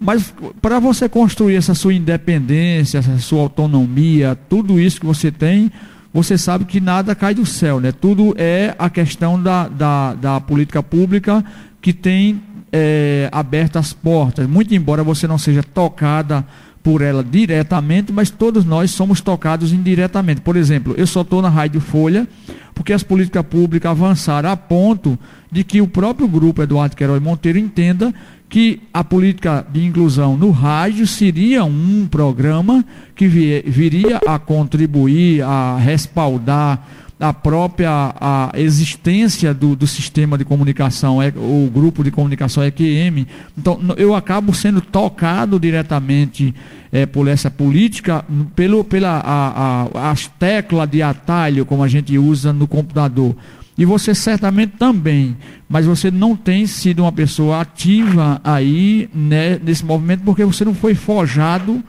Mas 0.00 0.32
para 0.60 0.78
você 0.78 1.08
construir 1.08 1.56
essa 1.56 1.74
sua 1.74 1.94
independência, 1.94 2.98
essa 2.98 3.18
sua 3.18 3.40
autonomia, 3.40 4.38
tudo 4.48 4.78
isso 4.80 5.00
que 5.00 5.06
você 5.06 5.30
tem, 5.30 5.70
você 6.12 6.38
sabe 6.38 6.64
que 6.64 6.80
nada 6.80 7.14
cai 7.14 7.34
do 7.34 7.44
céu, 7.44 7.80
né? 7.80 7.92
Tudo 7.92 8.34
é 8.38 8.74
a 8.78 8.88
questão 8.88 9.40
da, 9.40 9.68
da, 9.68 10.14
da 10.14 10.40
política 10.40 10.82
pública 10.82 11.44
que 11.80 11.92
tem 11.92 12.42
é, 12.72 13.28
aberto 13.30 13.76
as 13.76 13.92
portas. 13.92 14.46
Muito 14.46 14.74
embora 14.74 15.02
você 15.02 15.26
não 15.26 15.38
seja 15.38 15.62
tocada 15.62 16.44
por 16.82 17.02
ela 17.02 17.22
diretamente, 17.22 18.12
mas 18.12 18.30
todos 18.30 18.64
nós 18.64 18.90
somos 18.90 19.20
tocados 19.20 19.72
indiretamente. 19.72 20.40
Por 20.40 20.56
exemplo, 20.56 20.94
eu 20.96 21.06
só 21.06 21.20
estou 21.20 21.42
na 21.42 21.48
Rádio 21.48 21.80
Folha 21.80 22.26
porque 22.74 22.92
as 22.92 23.02
políticas 23.02 23.44
públicas 23.44 23.90
avançaram 23.90 24.50
a 24.50 24.56
ponto 24.56 25.18
de 25.50 25.64
que 25.64 25.80
o 25.80 25.88
próprio 25.88 26.28
grupo 26.28 26.62
Eduardo 26.62 26.96
Queiroz 26.96 27.20
Monteiro 27.20 27.58
entenda 27.58 28.14
que 28.48 28.80
a 28.92 29.04
política 29.04 29.66
de 29.70 29.84
inclusão 29.84 30.36
no 30.36 30.50
rádio 30.50 31.06
seria 31.06 31.64
um 31.64 32.06
programa 32.10 32.84
que 33.14 33.28
viria 33.28 34.20
a 34.26 34.38
contribuir, 34.38 35.42
a 35.42 35.76
respaldar 35.76 36.86
a 37.20 37.32
própria 37.32 38.14
a 38.20 38.52
existência 38.54 39.52
do, 39.52 39.74
do 39.74 39.86
sistema 39.86 40.38
de 40.38 40.44
comunicação, 40.44 41.20
é, 41.20 41.32
o 41.36 41.68
grupo 41.72 42.04
de 42.04 42.10
comunicação 42.10 42.64
EQM. 42.64 43.26
Então, 43.56 43.80
eu 43.96 44.14
acabo 44.14 44.54
sendo 44.54 44.80
tocado 44.80 45.58
diretamente 45.58 46.54
é, 46.92 47.06
por 47.06 47.26
essa 47.26 47.50
política, 47.50 48.24
pelo, 48.54 48.84
pela 48.84 49.18
a, 49.18 49.88
a, 49.92 50.10
as 50.10 50.28
teclas 50.28 50.88
de 50.88 51.02
atalho, 51.02 51.66
como 51.66 51.82
a 51.82 51.88
gente 51.88 52.16
usa 52.16 52.52
no 52.52 52.68
computador. 52.68 53.34
E 53.78 53.84
você 53.84 54.12
certamente 54.12 54.72
também, 54.76 55.36
mas 55.68 55.86
você 55.86 56.10
não 56.10 56.34
tem 56.34 56.66
sido 56.66 57.04
uma 57.04 57.12
pessoa 57.12 57.60
ativa 57.60 58.40
aí 58.42 59.08
né, 59.14 59.56
nesse 59.62 59.84
movimento 59.84 60.24
porque 60.24 60.44
você 60.44 60.64
não 60.64 60.74
foi 60.74 60.96
forjado, 60.96 61.80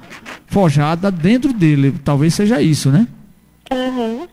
forjada 0.45 1.11
dentro 1.11 1.51
dele. 1.51 1.95
Talvez 2.03 2.35
seja 2.35 2.61
isso, 2.61 2.91
né? 2.91 3.07
Uhum. 3.71 4.27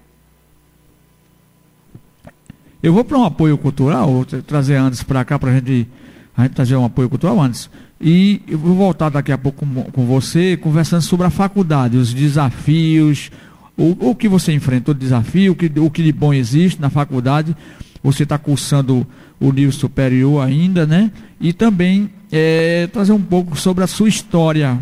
Eu 2.82 2.92
vou 2.92 3.02
para 3.02 3.16
um 3.16 3.24
apoio 3.24 3.56
cultural, 3.56 4.12
vou 4.12 4.24
trazer 4.24 4.76
antes 4.76 5.02
para 5.02 5.24
cá 5.24 5.38
para 5.38 5.50
a 5.50 5.54
gente, 5.54 5.88
a 6.36 6.42
gente 6.42 6.52
trazer 6.52 6.76
um 6.76 6.84
apoio 6.84 7.08
cultural 7.08 7.40
antes. 7.40 7.70
E 7.98 8.42
eu 8.46 8.58
vou 8.58 8.74
voltar 8.74 9.08
daqui 9.08 9.32
a 9.32 9.38
pouco 9.38 9.64
com, 9.64 9.82
com 9.84 10.04
você, 10.04 10.58
conversando 10.58 11.00
sobre 11.00 11.26
a 11.26 11.30
faculdade, 11.30 11.96
os 11.96 12.12
desafios, 12.12 13.30
o, 13.76 14.10
o 14.10 14.14
que 14.14 14.28
você 14.28 14.52
enfrentou 14.52 14.94
de 14.94 15.00
desafio, 15.00 15.52
o 15.52 15.54
que, 15.54 15.70
o 15.78 15.90
que 15.90 16.02
de 16.02 16.12
bom 16.12 16.32
existe 16.32 16.80
na 16.80 16.90
faculdade. 16.90 17.54
Você 18.02 18.22
está 18.22 18.38
cursando 18.38 19.06
o 19.40 19.52
nível 19.52 19.72
superior 19.72 20.46
ainda, 20.46 20.86
né? 20.86 21.10
E 21.40 21.52
também 21.52 22.10
é, 22.32 22.88
trazer 22.92 23.12
um 23.12 23.20
pouco 23.20 23.56
sobre 23.56 23.84
a 23.84 23.86
sua 23.86 24.08
história. 24.08 24.78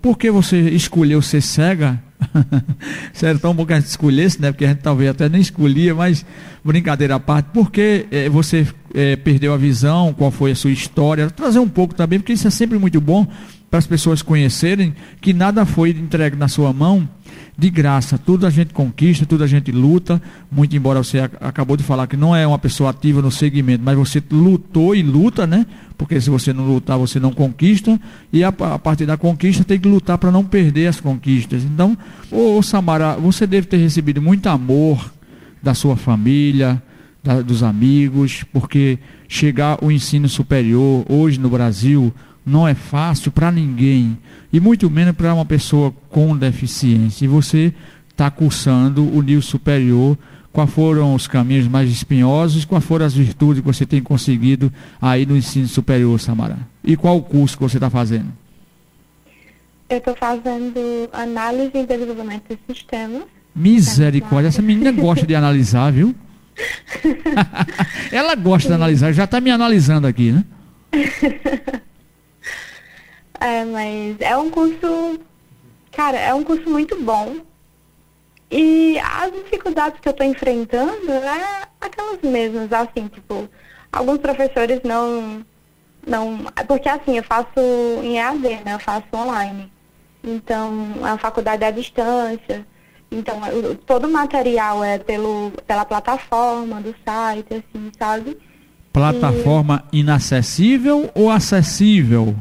Por 0.00 0.16
que 0.16 0.30
você 0.30 0.60
escolheu 0.70 1.20
ser 1.20 1.40
cega? 1.40 2.00
Sério, 3.12 3.38
tão 3.40 3.54
bom 3.54 3.66
que 3.66 3.72
a 3.72 3.80
gente 3.80 3.88
escolhesse, 3.88 4.40
né? 4.40 4.52
Porque 4.52 4.64
a 4.64 4.68
gente 4.68 4.80
talvez 4.80 5.10
até 5.10 5.28
nem 5.28 5.40
escolhia, 5.40 5.94
mas 5.94 6.24
brincadeira 6.64 7.16
à 7.16 7.20
parte. 7.20 7.46
Por 7.52 7.70
que 7.70 8.06
é, 8.10 8.28
você 8.28 8.66
é, 8.94 9.16
perdeu 9.16 9.52
a 9.52 9.56
visão? 9.56 10.14
Qual 10.14 10.30
foi 10.30 10.52
a 10.52 10.54
sua 10.54 10.70
história? 10.70 11.28
Trazer 11.30 11.58
um 11.58 11.68
pouco 11.68 11.94
também, 11.94 12.18
porque 12.18 12.32
isso 12.32 12.46
é 12.46 12.50
sempre 12.50 12.78
muito 12.78 13.00
bom 13.00 13.26
para 13.70 13.78
as 13.78 13.86
pessoas 13.86 14.22
conhecerem 14.22 14.94
que 15.20 15.32
nada 15.32 15.66
foi 15.66 15.90
entregue 15.90 16.36
na 16.36 16.48
sua 16.48 16.72
mão 16.72 17.08
de 17.58 17.70
graça. 17.70 18.18
Tudo 18.18 18.46
a 18.46 18.50
gente 18.50 18.72
conquista, 18.72 19.24
tudo 19.24 19.42
a 19.42 19.46
gente 19.46 19.72
luta. 19.72 20.20
Muito 20.50 20.76
embora 20.76 21.02
você 21.02 21.18
acabou 21.18 21.76
de 21.76 21.82
falar 21.82 22.06
que 22.06 22.16
não 22.16 22.36
é 22.36 22.46
uma 22.46 22.58
pessoa 22.58 22.90
ativa 22.90 23.22
no 23.22 23.30
segmento, 23.30 23.82
mas 23.84 23.96
você 23.96 24.22
lutou 24.30 24.94
e 24.94 25.02
luta, 25.02 25.46
né? 25.46 25.66
Porque 25.96 26.20
se 26.20 26.28
você 26.28 26.52
não 26.52 26.66
lutar, 26.66 26.98
você 26.98 27.18
não 27.18 27.32
conquista. 27.32 27.98
E 28.32 28.44
a, 28.44 28.48
a 28.48 28.78
partir 28.78 29.06
da 29.06 29.16
conquista 29.16 29.64
tem 29.64 29.78
que 29.78 29.88
lutar 29.88 30.18
para 30.18 30.30
não 30.30 30.44
perder 30.44 30.88
as 30.88 31.00
conquistas. 31.00 31.64
Então, 31.64 31.96
ô, 32.30 32.58
ô 32.58 32.62
Samara, 32.62 33.14
você 33.14 33.46
deve 33.46 33.66
ter 33.66 33.78
recebido 33.78 34.20
muito 34.20 34.46
amor 34.48 35.10
da 35.62 35.74
sua 35.74 35.96
família, 35.96 36.82
da, 37.24 37.40
dos 37.40 37.62
amigos, 37.62 38.44
porque 38.52 38.98
chegar 39.26 39.82
o 39.82 39.90
ensino 39.90 40.28
superior 40.28 41.04
hoje 41.08 41.40
no 41.40 41.48
Brasil 41.48 42.14
não 42.46 42.66
é 42.66 42.74
fácil 42.74 43.32
para 43.32 43.50
ninguém 43.50 44.16
e 44.52 44.60
muito 44.60 44.88
menos 44.88 45.16
para 45.16 45.34
uma 45.34 45.44
pessoa 45.44 45.92
com 46.08 46.36
deficiência. 46.36 47.24
E 47.24 47.28
você 47.28 47.74
está 48.08 48.30
cursando 48.30 49.02
o 49.02 49.20
nível 49.20 49.42
superior. 49.42 50.16
Quais 50.52 50.70
foram 50.70 51.14
os 51.14 51.26
caminhos 51.26 51.66
mais 51.66 51.90
espinhosos? 51.90 52.64
Quais 52.64 52.84
foram 52.84 53.04
as 53.04 53.14
virtudes 53.14 53.60
que 53.60 53.66
você 53.66 53.84
tem 53.84 54.00
conseguido 54.00 54.72
aí 55.02 55.26
no 55.26 55.36
ensino 55.36 55.66
superior, 55.66 56.18
Samara? 56.18 56.56
E 56.82 56.96
qual 56.96 57.18
o 57.18 57.22
curso 57.22 57.58
que 57.58 57.62
você 57.62 57.76
está 57.76 57.90
fazendo? 57.90 58.32
Eu 59.90 59.98
estou 59.98 60.16
fazendo 60.16 61.10
análise 61.12 61.72
e 61.74 61.84
desenvolvimento 61.84 62.44
de 62.48 62.74
sistemas. 62.74 63.24
Misericórdia, 63.54 64.48
essa 64.48 64.62
menina 64.62 64.92
gosta 64.92 65.26
de 65.26 65.34
analisar, 65.34 65.92
viu? 65.92 66.14
Ela 68.10 68.34
gosta 68.34 68.68
de 68.68 68.74
analisar, 68.74 69.12
já 69.12 69.24
está 69.24 69.40
me 69.40 69.50
analisando 69.50 70.06
aqui, 70.06 70.32
né? 70.32 70.44
É, 73.40 73.64
mas 73.64 74.16
é 74.20 74.36
um 74.36 74.50
curso, 74.50 75.20
cara, 75.92 76.18
é 76.18 76.32
um 76.32 76.42
curso 76.42 76.68
muito 76.68 77.00
bom. 77.02 77.36
E 78.50 78.98
as 78.98 79.32
dificuldades 79.32 80.00
que 80.00 80.08
eu 80.08 80.12
estou 80.12 80.26
enfrentando 80.26 81.10
é 81.10 81.62
aquelas 81.80 82.20
mesmas, 82.22 82.72
assim, 82.72 83.08
tipo, 83.08 83.48
alguns 83.92 84.18
professores 84.18 84.80
não, 84.84 85.44
não, 86.06 86.38
porque 86.68 86.88
assim, 86.88 87.16
eu 87.16 87.24
faço 87.24 87.58
em 88.02 88.18
EAD, 88.18 88.42
né, 88.64 88.74
eu 88.74 88.78
faço 88.78 89.06
online. 89.14 89.72
Então, 90.22 90.94
a 91.02 91.18
faculdade 91.18 91.64
é 91.64 91.68
à 91.68 91.70
distância. 91.70 92.66
Então, 93.10 93.44
eu, 93.46 93.76
todo 93.76 94.06
o 94.06 94.12
material 94.12 94.82
é 94.82 94.98
pelo, 94.98 95.52
pela 95.66 95.84
plataforma 95.84 96.80
do 96.80 96.94
site, 97.04 97.54
assim, 97.54 97.90
sabe? 97.98 98.36
Plataforma 98.92 99.84
e... 99.92 100.00
inacessível 100.00 101.10
ou 101.14 101.30
acessível? 101.30 102.34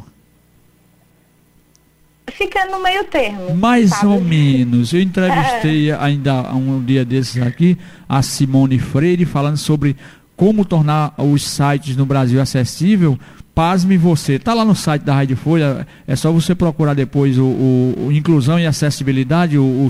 Fica 2.37 2.65
no 2.65 2.81
meio 2.81 3.03
termo. 3.05 3.55
Mais 3.55 3.89
sabe? 3.89 4.07
ou 4.07 4.21
menos. 4.21 4.93
Eu 4.93 5.01
entrevistei 5.01 5.91
é. 5.91 5.97
ainda 5.99 6.53
um 6.53 6.83
dia 6.83 7.05
desses 7.05 7.41
aqui 7.41 7.77
a 8.07 8.21
Simone 8.21 8.77
Freire 8.77 9.25
falando 9.25 9.57
sobre 9.57 9.95
como 10.35 10.65
tornar 10.65 11.13
os 11.17 11.43
sites 11.43 11.95
no 11.95 12.05
Brasil 12.05 12.39
acessível. 12.41 13.17
Pasme 13.53 13.97
você. 13.97 14.37
Tá 14.37 14.53
lá 14.53 14.65
no 14.65 14.75
site 14.75 15.03
da 15.03 15.15
Rádio 15.15 15.37
Folha, 15.37 15.87
é 16.05 16.13
só 16.13 16.29
você 16.29 16.53
procurar 16.53 16.93
depois 16.93 17.37
o, 17.37 17.45
o, 17.45 18.07
o 18.07 18.11
Inclusão 18.11 18.59
e 18.59 18.67
Acessibilidade, 18.67 19.57
o, 19.57 19.89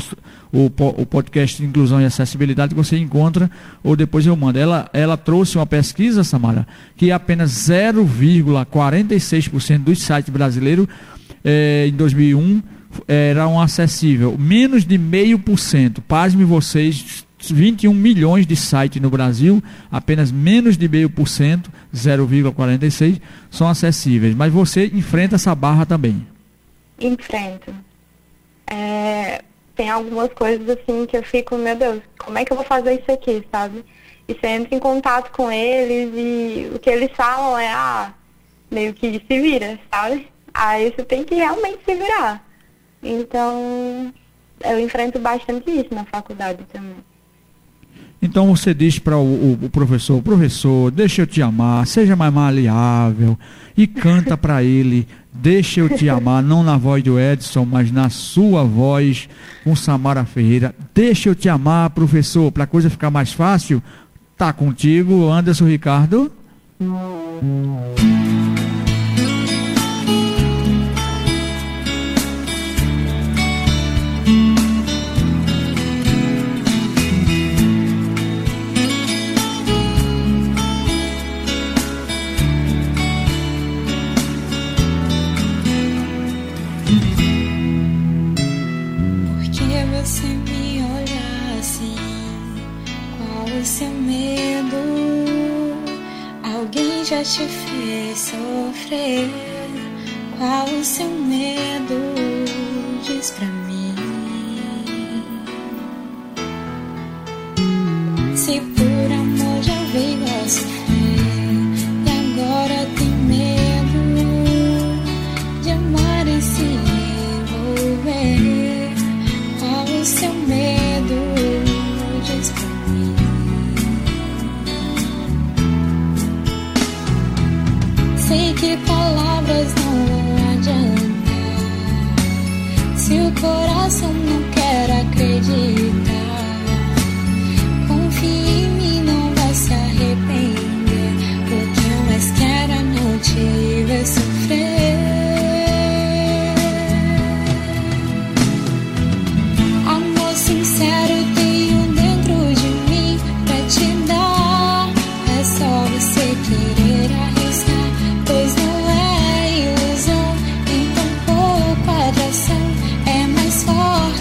o, 0.54 0.72
o, 0.78 1.06
podcast 1.08 1.64
Inclusão 1.64 2.00
e 2.00 2.06
Acessibilidade 2.06 2.76
que 2.76 2.80
você 2.80 2.96
encontra, 2.96 3.50
ou 3.84 3.96
depois 3.96 4.28
eu 4.28 4.36
mando. 4.36 4.60
Ela, 4.60 4.88
ela 4.94 5.18
trouxe 5.18 5.58
uma 5.58 5.66
pesquisa, 5.66 6.24
Samara, 6.24 6.68
que 6.96 7.12
apenas 7.12 7.50
0,46% 7.68 9.80
dos 9.80 10.00
sites 10.00 10.32
brasileiros 10.32 10.86
é, 11.46 11.86
em 11.88 11.92
2001 11.94 12.62
eram 13.08 13.60
acessível, 13.62 14.36
menos 14.38 14.84
de 14.84 14.98
meio 14.98 15.38
por 15.38 15.60
cento. 15.60 16.02
Pasme 16.02 16.44
vocês, 16.44 17.26
21 17.40 17.94
milhões 17.94 18.48
de 18.48 18.56
sites 18.56 19.02
no 19.02 19.10
Brasil, 19.10 19.62
apenas 19.92 20.32
menos 20.32 20.78
de 20.78 20.88
meio 20.88 21.10
por 21.10 21.28
cento, 21.28 21.72
0,46, 21.94 23.22
são 23.52 23.68
acessíveis. 23.68 24.34
Mas 24.34 24.52
você 24.52 24.88
enfrenta 24.88 25.36
essa 25.36 25.54
barra 25.54 25.86
também. 25.86 26.26
Enfrento. 27.00 27.74
É, 28.68 29.44
tem 29.76 29.90
algumas 29.90 30.32
coisas 30.34 30.68
assim 30.70 31.06
que 31.06 31.18
eu 31.18 31.24
fico, 31.24 31.58
meu 31.58 31.76
Deus, 31.76 32.02
como 32.18 32.38
é 32.38 32.46
que 32.46 32.52
eu 32.52 32.58
vou 32.58 32.66
fazer 32.66 32.94
isso 32.94 33.12
aqui, 33.12 33.46
sabe? 33.52 33.84
E 34.28 34.34
você 34.34 34.48
entra 34.48 34.76
em 34.76 34.80
contato 34.80 35.32
com 35.32 35.52
eles 35.52 36.12
e 36.16 36.72
o 36.74 36.80
que 36.80 36.90
eles 36.90 37.12
falam 37.16 37.60
é, 37.60 37.68
ah, 37.68 38.12
meio 38.72 38.94
que 38.94 39.22
se 39.28 39.42
vira, 39.42 39.78
sabe? 39.92 40.28
Aí 40.56 40.90
você 40.90 41.04
tem 41.04 41.26
que 41.26 41.36
realmente 41.36 41.80
se 41.86 41.94
virar. 41.94 42.42
Então, 43.04 44.14
eu 44.64 44.80
enfrento 44.80 45.20
bastante 45.20 45.70
isso 45.70 45.94
na 45.94 46.06
faculdade 46.06 46.60
também. 46.72 46.96
Então 48.22 48.56
você 48.56 48.74
diz 48.74 48.98
para 48.98 49.18
o, 49.18 49.54
o, 49.54 49.70
professor, 49.70 50.22
professor, 50.22 50.90
deixa 50.90 51.22
eu 51.22 51.28
te 51.28 51.42
amar, 51.42 51.86
seja 51.86 52.16
mais 52.16 52.34
maleável 52.34 53.38
e 53.78 53.86
canta 53.86 54.36
para 54.36 54.64
ele, 54.64 55.08
deixa 55.32 55.82
eu 55.82 55.90
te 55.90 56.10
amar, 56.10 56.42
não 56.42 56.64
na 56.64 56.76
voz 56.76 57.04
do 57.04 57.20
Edson, 57.20 57.66
mas 57.66 57.92
na 57.92 58.10
sua 58.10 58.64
voz 58.64 59.30
com 59.64 59.76
Samara 59.76 60.26
Ferreira. 60.26 60.74
Deixa 60.94 61.30
eu 61.30 61.36
te 61.36 61.50
amar, 61.50 61.92
professor, 61.92 62.52
para 62.52 62.64
a 62.64 62.68
coisa 62.68 62.90
ficar 62.90 63.12
mais 63.12 63.32
fácil. 63.32 63.84
Tá 64.36 64.52
contigo, 64.52 65.30
Anderson 65.30 65.66
Ricardo. 65.66 66.32
Te 97.38 97.65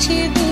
do 0.07 0.44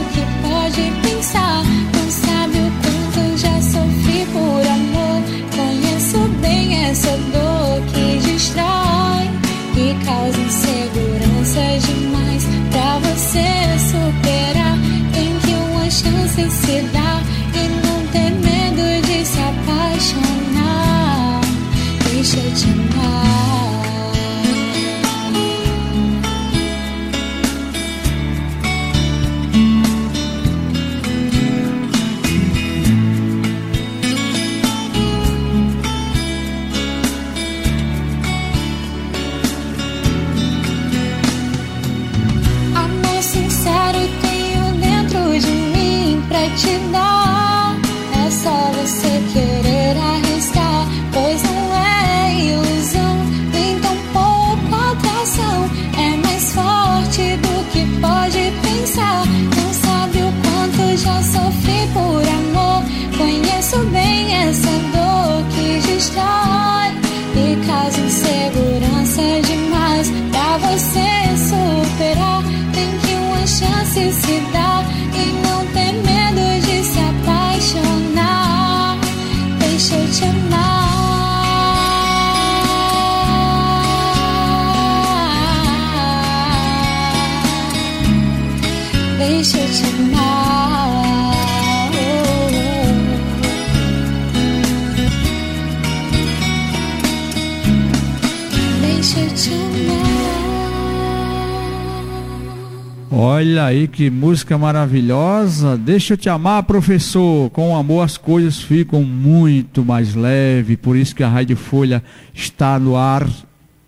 Olha 103.25 103.67
aí 103.67 103.87
que 103.87 104.11
música 104.11 104.59
maravilhosa. 104.59 105.79
Deixa 105.79 106.15
eu 106.15 106.17
te 106.17 106.29
amar, 106.29 106.65
professor. 106.65 107.49
Com 107.51 107.77
amor 107.77 108.03
as 108.03 108.17
coisas 108.17 108.61
ficam 108.61 109.05
muito 109.05 109.85
mais 109.85 110.17
leves. 110.17 110.77
Por 110.83 110.97
isso 110.97 111.15
que 111.15 111.23
a 111.23 111.29
Rádio 111.29 111.57
Folha 111.57 112.03
está 112.35 112.81
no 112.81 112.97
ar. 112.97 113.31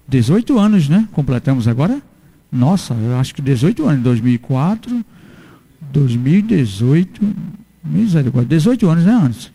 18 0.07 0.57
anos, 0.57 0.89
né? 0.89 1.09
Completamos 1.11 1.67
agora? 1.67 2.01
Nossa, 2.53 2.95
eu 2.95 3.17
acho 3.17 3.35
que 3.35 3.43
18 3.43 3.85
anos. 3.85 4.05
2004, 4.05 5.05
2018. 5.91 7.21
Misericórdia. 7.85 8.57
18 8.57 8.89
anos, 8.89 9.05
né, 9.05 9.21
antes? 9.21 9.53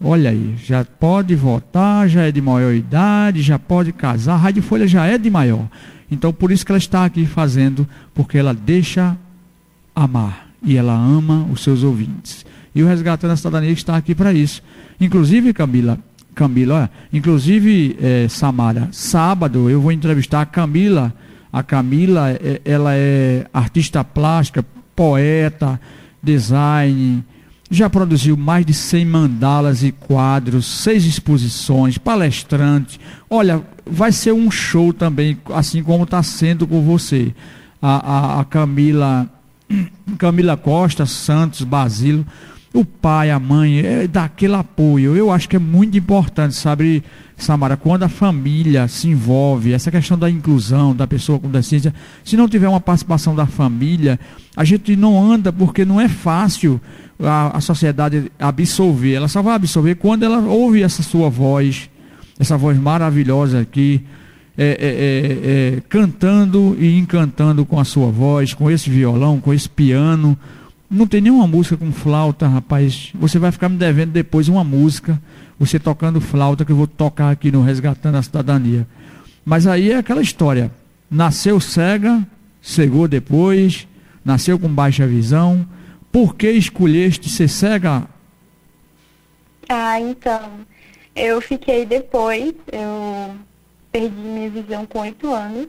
Olha 0.00 0.30
aí, 0.30 0.54
já 0.64 0.84
pode 0.84 1.34
votar, 1.34 2.08
já 2.08 2.22
é 2.22 2.30
de 2.30 2.40
maior 2.40 2.72
idade, 2.72 3.42
já 3.42 3.58
pode 3.58 3.92
casar. 3.92 4.34
A 4.34 4.36
Rádio 4.36 4.62
Folha 4.62 4.86
já 4.86 5.04
é 5.04 5.18
de 5.18 5.28
maior. 5.28 5.66
Então, 6.10 6.32
por 6.32 6.50
isso 6.50 6.64
que 6.64 6.72
ela 6.72 6.78
está 6.78 7.04
aqui 7.04 7.24
fazendo, 7.26 7.86
porque 8.14 8.36
ela 8.36 8.52
deixa 8.52 9.16
amar 9.94 10.50
e 10.62 10.76
ela 10.76 10.94
ama 10.94 11.46
os 11.50 11.62
seus 11.62 11.82
ouvintes. 11.82 12.44
E 12.74 12.82
o 12.82 12.86
Resgatando 12.86 13.32
a 13.32 13.36
Cidadania 13.36 13.70
está 13.70 13.96
aqui 13.96 14.14
para 14.14 14.32
isso. 14.32 14.62
Inclusive, 15.00 15.52
Camila, 15.52 15.98
Camila, 16.34 16.74
olha, 16.74 16.90
inclusive, 17.12 17.96
eh, 18.00 18.26
Samara, 18.28 18.88
sábado 18.92 19.68
eu 19.68 19.80
vou 19.80 19.92
entrevistar 19.92 20.42
a 20.42 20.46
Camila. 20.46 21.12
A 21.52 21.62
Camila, 21.62 22.30
eh, 22.30 22.60
ela 22.64 22.94
é 22.94 23.46
artista 23.52 24.04
plástica, 24.04 24.64
poeta, 24.94 25.80
design, 26.22 27.24
já 27.70 27.88
produziu 27.88 28.36
mais 28.36 28.66
de 28.66 28.74
100 28.74 29.04
mandalas 29.04 29.82
e 29.84 29.92
quadros, 29.92 30.66
seis 30.66 31.04
exposições, 31.04 31.96
palestrante. 31.96 32.98
Olha, 33.28 33.62
vai 33.86 34.10
ser 34.10 34.32
um 34.32 34.50
show 34.50 34.92
também, 34.92 35.38
assim 35.54 35.82
como 35.82 36.02
está 36.02 36.20
sendo 36.22 36.66
com 36.66 36.82
você. 36.82 37.32
A, 37.80 38.38
a, 38.38 38.40
a 38.40 38.44
Camila, 38.44 39.30
Camila 40.18 40.56
Costa, 40.56 41.06
Santos, 41.06 41.62
Basílio, 41.62 42.26
o 42.74 42.84
pai, 42.84 43.30
a 43.30 43.38
mãe, 43.38 43.80
é, 43.80 44.08
dá 44.08 44.24
aquele 44.24 44.54
apoio. 44.54 45.16
Eu 45.16 45.30
acho 45.30 45.48
que 45.48 45.56
é 45.56 45.60
muito 45.60 45.96
importante, 45.96 46.54
sabe, 46.56 47.04
Samara, 47.42 47.76
quando 47.76 48.02
a 48.02 48.08
família 48.08 48.86
se 48.88 49.08
envolve, 49.08 49.72
essa 49.72 49.90
questão 49.90 50.18
da 50.18 50.30
inclusão 50.30 50.94
da 50.94 51.06
pessoa 51.06 51.38
com 51.38 51.48
deficiência, 51.48 51.94
se 52.24 52.36
não 52.36 52.48
tiver 52.48 52.68
uma 52.68 52.80
participação 52.80 53.34
da 53.34 53.46
família, 53.46 54.18
a 54.56 54.64
gente 54.64 54.94
não 54.96 55.32
anda 55.32 55.52
porque 55.52 55.84
não 55.84 56.00
é 56.00 56.08
fácil 56.08 56.80
a, 57.18 57.56
a 57.56 57.60
sociedade 57.60 58.30
absorver. 58.38 59.14
Ela 59.14 59.28
só 59.28 59.42
vai 59.42 59.54
absorver 59.54 59.94
quando 59.96 60.22
ela 60.24 60.38
ouve 60.40 60.82
essa 60.82 61.02
sua 61.02 61.28
voz, 61.28 61.90
essa 62.38 62.56
voz 62.56 62.78
maravilhosa 62.78 63.60
aqui, 63.60 64.02
é, 64.56 64.64
é, 64.64 64.66
é, 64.66 65.76
é, 65.76 65.82
cantando 65.88 66.76
e 66.78 66.98
encantando 66.98 67.64
com 67.64 67.80
a 67.80 67.84
sua 67.84 68.10
voz, 68.10 68.52
com 68.52 68.70
esse 68.70 68.90
violão, 68.90 69.40
com 69.40 69.54
esse 69.54 69.68
piano. 69.68 70.36
Não 70.90 71.06
tem 71.06 71.20
nenhuma 71.20 71.46
música 71.46 71.76
com 71.76 71.92
flauta, 71.92 72.48
rapaz. 72.48 73.10
Você 73.14 73.38
vai 73.38 73.52
ficar 73.52 73.68
me 73.68 73.76
devendo 73.76 74.10
depois 74.10 74.48
uma 74.48 74.64
música, 74.64 75.20
você 75.60 75.78
tocando 75.78 76.22
flauta, 76.22 76.64
que 76.64 76.72
eu 76.72 76.76
vou 76.76 76.86
tocar 76.86 77.30
aqui 77.30 77.52
no 77.52 77.60
Resgatando 77.60 78.14
a 78.14 78.22
Cidadania. 78.22 78.88
Mas 79.44 79.66
aí 79.66 79.92
é 79.92 79.98
aquela 79.98 80.22
história. 80.22 80.72
Nasceu 81.10 81.60
cega, 81.60 82.26
cegou 82.62 83.06
depois, 83.06 83.86
nasceu 84.24 84.58
com 84.58 84.68
baixa 84.68 85.06
visão. 85.06 85.68
Por 86.10 86.34
que 86.34 86.50
escolheste 86.50 87.28
ser 87.28 87.46
cega? 87.46 88.08
Ah, 89.68 90.00
então. 90.00 90.50
Eu 91.14 91.42
fiquei 91.42 91.84
depois, 91.84 92.54
eu 92.72 93.34
perdi 93.92 94.16
minha 94.16 94.48
visão 94.48 94.86
com 94.86 95.00
oito 95.00 95.30
anos. 95.30 95.68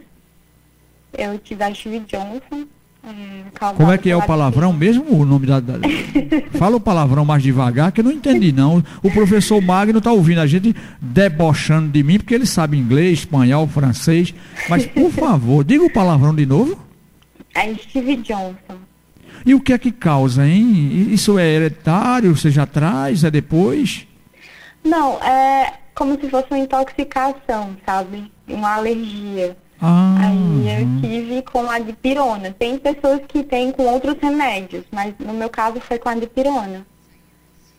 Eu 1.18 1.38
tive 1.38 1.64
a 1.66 1.76
Steve 1.76 2.00
Johnson. 2.00 2.66
É, 3.04 3.74
Como 3.76 3.92
é 3.92 3.98
que 3.98 4.10
é 4.10 4.16
o 4.16 4.22
palavrão 4.22 4.72
mesmo? 4.72 5.04
O 5.20 5.26
nome 5.26 5.48
da, 5.48 5.60
da... 5.60 5.74
Fala 6.58 6.76
o 6.76 6.80
palavrão 6.80 7.26
mais 7.26 7.42
devagar, 7.42 7.92
que 7.92 8.02
eu 8.02 8.06
não 8.06 8.12
entendi 8.12 8.52
não. 8.52 8.84
O 9.02 9.10
professor 9.10 9.60
Magno 9.60 9.98
está 9.98 10.12
ouvindo 10.12 10.40
a 10.40 10.46
gente 10.46 10.76
debochando 11.02 11.90
de 11.90 12.04
mim, 12.04 12.18
porque 12.18 12.36
ele 12.36 12.46
sabe 12.46 12.78
inglês, 12.78 13.20
espanhol, 13.20 13.68
francês. 13.68 14.34
Mas, 14.70 14.86
por 14.86 15.10
favor, 15.14 15.64
diga 15.64 15.84
o 15.84 15.92
palavrão 15.92 16.36
de 16.36 16.46
novo. 16.46 16.78
É 17.56 17.74
Steve 17.74 18.18
Johnson. 18.18 18.78
E 19.44 19.56
o 19.56 19.60
que 19.60 19.74
é 19.74 19.78
que 19.80 19.92
causa, 19.92 20.46
hein? 20.46 21.08
Isso 21.12 21.40
é 21.40 21.48
hereditário? 21.48 22.36
Você 22.36 22.52
já 22.52 22.68
traz? 22.68 23.24
É 23.24 23.32
depois? 23.32 24.06
Não, 24.84 25.14
é 25.24 25.74
como 25.96 26.20
se 26.20 26.30
fosse 26.30 26.48
uma 26.52 26.60
intoxicação, 26.60 27.76
sabe? 27.86 28.32
Uma 28.48 28.76
alergia. 28.76 29.58
Ah, 29.82 30.16
Aí 30.28 30.82
eu 30.82 31.02
tive 31.02 31.42
com 31.42 31.70
a 31.70 31.80
dipirona. 31.80 32.52
Tem 32.52 32.78
pessoas 32.78 33.22
que 33.28 33.44
têm 33.44 33.72
com 33.72 33.84
outros 33.84 34.16
remédios, 34.22 34.86
mas 34.92 35.16
no 35.20 35.34
meu 35.34 35.50
caso 35.50 35.80
foi 35.82 35.98
com 35.98 36.10
a 36.10 36.16
dipirona. 36.16 36.86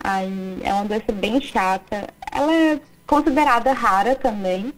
Aí 0.01 0.59
é 0.63 0.75
uma 0.75 0.85
doença 0.85 1.13
bem 1.13 1.41
chata. 1.41 2.09
Ela 2.33 2.53
é 2.53 2.81
considerada 3.07 3.73
rara 3.73 4.17
também. 4.17 4.73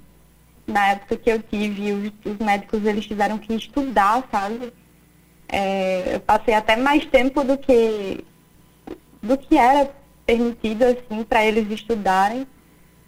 Na 0.66 0.88
época 0.88 1.16
que 1.16 1.30
eu 1.30 1.42
tive, 1.42 1.92
os, 1.92 2.32
os 2.32 2.38
médicos 2.38 2.84
eles 2.84 3.06
tiveram 3.06 3.38
que 3.38 3.54
estudar, 3.54 4.26
sabe? 4.30 4.72
É, 5.48 6.16
eu 6.16 6.20
passei 6.20 6.54
até 6.54 6.76
mais 6.76 7.04
tempo 7.06 7.44
do 7.44 7.56
que 7.56 8.24
do 9.22 9.38
que 9.38 9.56
era 9.56 9.90
permitido 10.26 10.82
assim 10.84 11.22
para 11.24 11.44
eles 11.44 11.70
estudarem, 11.70 12.46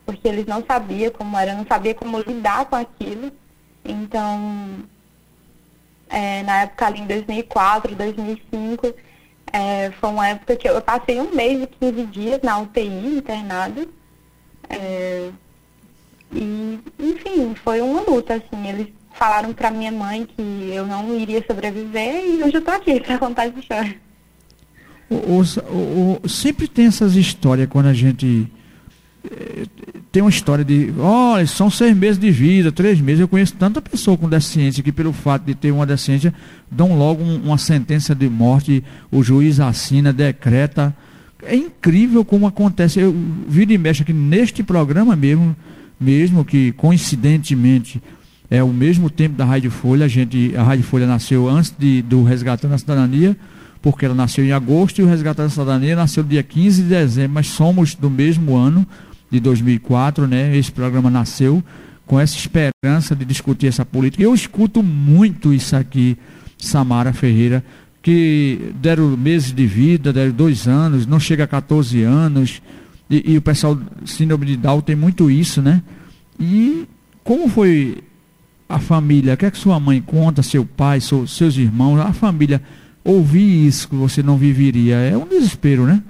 porque 0.07 0.27
eles 0.29 0.47
não 0.47 0.65
sabiam 0.65 1.11
como 1.11 1.37
era, 1.37 1.55
não 1.55 1.67
sabia 1.67 1.95
como 1.95 2.19
lidar 2.21 2.67
com 2.67 2.77
aquilo. 2.77 3.31
Então, 3.89 4.85
é, 6.09 6.43
na 6.43 6.63
época 6.63 6.87
ali 6.87 7.01
em 7.01 7.07
2004, 7.07 7.95
2005, 7.95 8.95
é, 9.53 9.91
foi 9.93 10.11
uma 10.11 10.29
época 10.29 10.57
que 10.57 10.69
eu 10.69 10.81
passei 10.83 11.21
um 11.21 11.35
mês 11.35 11.63
e 11.63 11.67
15 11.67 12.07
dias 12.07 12.41
na 12.43 12.59
UTI 12.59 13.19
internado. 13.19 13.89
É, 14.69 15.31
e, 16.33 16.81
enfim, 16.99 17.55
foi 17.63 17.81
uma 17.81 18.01
luta, 18.01 18.35
assim. 18.35 18.69
Eles 18.69 18.89
falaram 19.13 19.53
para 19.53 19.71
minha 19.71 19.93
mãe 19.93 20.27
que 20.27 20.71
eu 20.73 20.87
não 20.87 21.17
iria 21.17 21.45
sobreviver 21.47 22.27
e 22.27 22.43
hoje 22.43 22.57
eu 22.57 22.63
tô 22.63 22.71
aqui 22.71 23.01
para 23.01 23.19
contar 23.19 23.47
essa 23.47 23.59
história. 23.59 23.97
O, 25.09 25.15
o, 25.15 26.21
o, 26.23 26.29
sempre 26.29 26.67
tem 26.67 26.87
essas 26.87 27.15
histórias 27.15 27.69
quando 27.69 27.87
a 27.87 27.95
gente 27.95 28.51
eh, 29.25 29.67
tem 30.17 30.23
uma 30.23 30.31
história 30.31 30.65
de, 30.65 30.95
olha, 30.99 31.47
são 31.47 31.69
seis 31.69 31.95
meses 31.95 32.19
de 32.19 32.31
vida, 32.31 32.73
três 32.73 32.99
meses. 32.99 33.21
Eu 33.21 33.29
conheço 33.29 33.53
tanta 33.53 33.83
pessoa 33.83 34.17
com 34.17 34.27
deficiência 34.27 34.83
que, 34.83 34.91
pelo 34.91 35.13
fato 35.13 35.45
de 35.45 35.55
ter 35.55 35.71
uma 35.71 35.85
deficiência, 35.85 36.33
dão 36.71 36.97
logo 36.97 37.23
um, 37.23 37.37
uma 37.37 37.59
sentença 37.59 38.15
de 38.15 38.27
morte, 38.27 38.83
o 39.13 39.23
juiz 39.23 39.61
assina, 39.61 40.15
decreta. 40.15 40.97
É 41.43 41.55
incrível 41.55 42.25
como 42.25 42.47
acontece. 42.47 42.99
Eu 42.99 43.15
vi 43.47 43.67
e 43.69 43.77
mexe 43.77 44.01
aqui 44.01 44.15
neste 44.15 44.63
programa 44.63 45.15
mesmo, 45.15 45.55
mesmo 46.01 46.47
que 46.47 46.73
coincidentemente 46.73 48.03
é 48.51 48.63
o 48.63 48.69
mesmo 48.69 49.11
tempo 49.11 49.37
da 49.37 49.45
Rádio 49.45 49.71
Folha. 49.71 50.07
A, 50.07 50.09
gente, 50.09 50.55
a 50.57 50.63
Rádio 50.63 50.85
Folha 50.87 51.07
nasceu 51.07 51.47
antes 51.47 51.75
de, 51.79 52.01
do 52.01 52.25
Resgatando 52.25 52.73
a 52.73 52.79
Cidadania, 52.79 53.37
porque 53.83 54.07
ela 54.07 54.15
nasceu 54.15 54.43
em 54.47 54.53
agosto 54.53 54.99
e 54.99 55.05
o 55.05 55.07
Resgatando 55.07 55.49
a 55.49 55.51
Cidadania 55.51 55.95
nasceu 55.95 56.25
dia 56.25 56.43
15 56.43 56.85
de 56.85 56.89
dezembro, 56.89 57.35
mas 57.35 57.49
somos 57.49 57.95
do 57.95 58.09
mesmo 58.09 58.57
ano, 58.57 58.87
de 59.31 59.41
2004, 59.41 60.27
né? 60.27 60.57
Esse 60.57 60.71
programa 60.71 61.11
nasceu 61.11 61.63
com 62.07 62.21
essa 62.21 62.37
esperança 62.37 63.17
de 63.17 63.25
discutir 63.25 63.67
essa 63.67 63.85
política. 63.85 64.23
Eu 64.23 64.35
escuto 64.35 64.83
muito 64.83 65.53
isso 65.53 65.75
aqui, 65.75 66.17
Samara 66.57 67.13
Ferreira, 67.13 67.65
que 68.01 68.73
deram 68.81 69.17
meses 69.17 69.53
de 69.53 69.67
vida, 69.67 70.13
deram 70.13 70.31
dois 70.31 70.69
anos, 70.69 71.07
não 71.07 71.19
chega 71.19 71.45
a 71.45 71.49
14 71.49 72.03
anos, 72.03 72.63
e, 73.11 73.33
e 73.33 73.37
o 73.37 73.43
pessoal 73.43 73.79
síndrome 74.05 74.47
de 74.47 74.57
Down 74.57 74.81
tem 74.81 74.95
muito 74.95 75.31
isso, 75.31 75.61
né? 75.61 75.83
E 76.39 76.87
como 77.25 77.49
foi 77.49 77.99
a 78.69 78.79
família, 78.79 79.35
o 79.35 79.37
que 79.37 79.47
é 79.47 79.51
que 79.51 79.59
sua 79.59 79.79
mãe 79.81 80.01
conta, 80.01 80.43
seu 80.43 80.65
pai, 80.65 81.01
seu, 81.01 81.27
seus 81.27 81.57
irmãos, 81.57 81.99
a 82.01 82.13
família 82.13 82.63
ouvir 83.05 83.67
isso 83.67 83.89
que 83.89 83.95
você 83.95 84.23
não 84.23 84.37
viveria, 84.37 84.97
é 84.97 85.17
um 85.17 85.27
desespero, 85.27 85.87
né? 85.87 86.03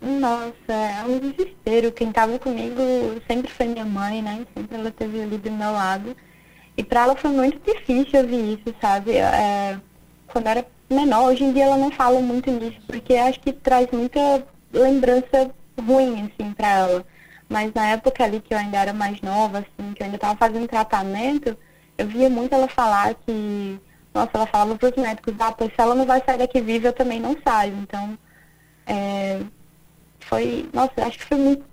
Nossa, 0.00 0.72
é 0.72 1.04
um 1.04 1.18
desespero. 1.18 1.92
Quem 1.92 2.08
estava 2.08 2.38
comigo 2.38 2.80
sempre 3.26 3.50
foi 3.50 3.66
minha 3.66 3.84
mãe, 3.84 4.22
né? 4.22 4.46
Sempre 4.54 4.76
ela 4.76 4.88
esteve 4.88 5.22
ali 5.22 5.38
do 5.38 5.50
meu 5.50 5.72
lado. 5.72 6.16
E 6.76 6.84
para 6.84 7.02
ela 7.02 7.16
foi 7.16 7.30
muito 7.30 7.58
difícil 7.64 8.20
ouvir 8.20 8.54
isso, 8.54 8.74
sabe? 8.80 9.16
É, 9.16 9.78
quando 10.28 10.46
era 10.46 10.64
menor. 10.88 11.30
Hoje 11.30 11.44
em 11.44 11.52
dia 11.52 11.64
ela 11.64 11.76
não 11.76 11.90
fala 11.90 12.20
muito 12.20 12.50
nisso, 12.50 12.80
porque 12.86 13.14
acho 13.14 13.40
que 13.40 13.52
traz 13.52 13.88
muita 13.92 14.46
lembrança 14.72 15.50
ruim, 15.80 16.30
assim, 16.32 16.52
pra 16.52 16.68
ela. 16.68 17.06
Mas 17.48 17.72
na 17.74 17.88
época 17.88 18.24
ali 18.24 18.40
que 18.40 18.54
eu 18.54 18.58
ainda 18.58 18.78
era 18.78 18.92
mais 18.92 19.20
nova, 19.20 19.58
assim, 19.58 19.92
que 19.94 20.02
eu 20.02 20.04
ainda 20.04 20.16
estava 20.16 20.36
fazendo 20.36 20.68
tratamento, 20.68 21.56
eu 21.96 22.06
via 22.06 22.28
muito 22.30 22.54
ela 22.54 22.68
falar 22.68 23.14
que, 23.14 23.80
nossa, 24.14 24.30
ela 24.34 24.46
falava 24.46 24.76
para 24.76 24.90
os 24.90 24.96
médicos, 24.96 25.34
ah, 25.40 25.52
pois 25.52 25.70
se 25.70 25.80
ela 25.80 25.94
não 25.94 26.06
vai 26.06 26.22
sair 26.24 26.38
daqui 26.38 26.60
viva, 26.60 26.88
eu 26.88 26.92
também 26.92 27.20
não 27.20 27.36
saio. 27.44 27.74
Então, 27.78 28.18
é, 28.86 29.40
foi, 30.28 30.68
nossa, 30.72 30.92
acho 30.98 31.18
que 31.18 31.24
foi 31.24 31.38
muito, 31.38 31.64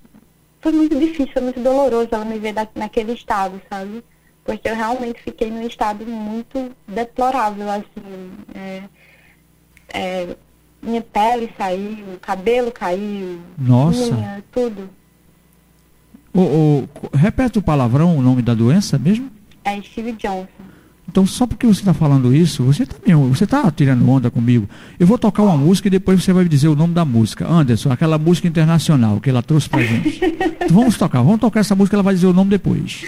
foi 0.61 0.71
muito 0.71 0.97
difícil, 0.97 1.33
foi 1.33 1.41
muito 1.41 1.59
doloroso 1.59 2.09
ela 2.11 2.25
me 2.25 2.39
ver 2.39 2.53
da, 2.53 2.67
naquele 2.75 3.13
estado, 3.13 3.61
sabe? 3.69 4.03
Porque 4.43 4.69
eu 4.69 4.75
realmente 4.75 5.21
fiquei 5.21 5.49
num 5.49 5.65
estado 5.65 6.05
muito 6.05 6.71
deplorável, 6.87 7.69
assim. 7.69 8.31
É, 8.53 8.83
é, 9.93 10.35
minha 10.81 11.01
pele 11.01 11.51
saiu, 11.57 12.17
cabelo 12.21 12.71
caiu, 12.71 13.41
Nossa. 13.57 14.13
unha, 14.13 14.43
tudo. 14.51 14.89
Ô, 16.33 16.41
ô, 16.41 16.87
repete 17.13 17.57
o 17.57 17.61
palavrão, 17.61 18.17
o 18.17 18.21
nome 18.21 18.41
da 18.41 18.53
doença 18.53 18.97
mesmo? 18.99 19.31
É 19.63 19.81
Steve 19.81 20.11
Johnson. 20.13 20.74
Então, 21.15 21.25
só 21.25 21.47
porque 21.47 21.65
você 21.65 21.79
está 21.79 21.93
falando 21.93 22.35
isso, 22.35 22.61
você 22.61 22.85
também, 22.85 23.15
você 23.29 23.45
está 23.45 23.71
tirando 23.71 24.05
onda 24.09 24.29
comigo. 24.29 24.67
Eu 24.99 25.07
vou 25.07 25.17
tocar 25.17 25.43
uma 25.43 25.55
música 25.55 25.87
e 25.87 25.91
depois 25.91 26.21
você 26.21 26.33
vai 26.33 26.43
me 26.43 26.49
dizer 26.49 26.67
o 26.67 26.75
nome 26.75 26.93
da 26.93 27.05
música. 27.05 27.47
Anderson, 27.47 27.89
aquela 27.89 28.17
música 28.17 28.49
internacional 28.49 29.21
que 29.21 29.29
ela 29.29 29.41
trouxe 29.41 29.69
pra 29.69 29.81
gente. 29.81 30.19
Vamos 30.69 30.97
tocar, 30.97 31.21
vamos 31.21 31.39
tocar 31.39 31.61
essa 31.61 31.73
música, 31.73 31.95
ela 31.95 32.03
vai 32.03 32.15
dizer 32.15 32.27
o 32.27 32.33
nome 32.33 32.49
depois. 32.49 33.05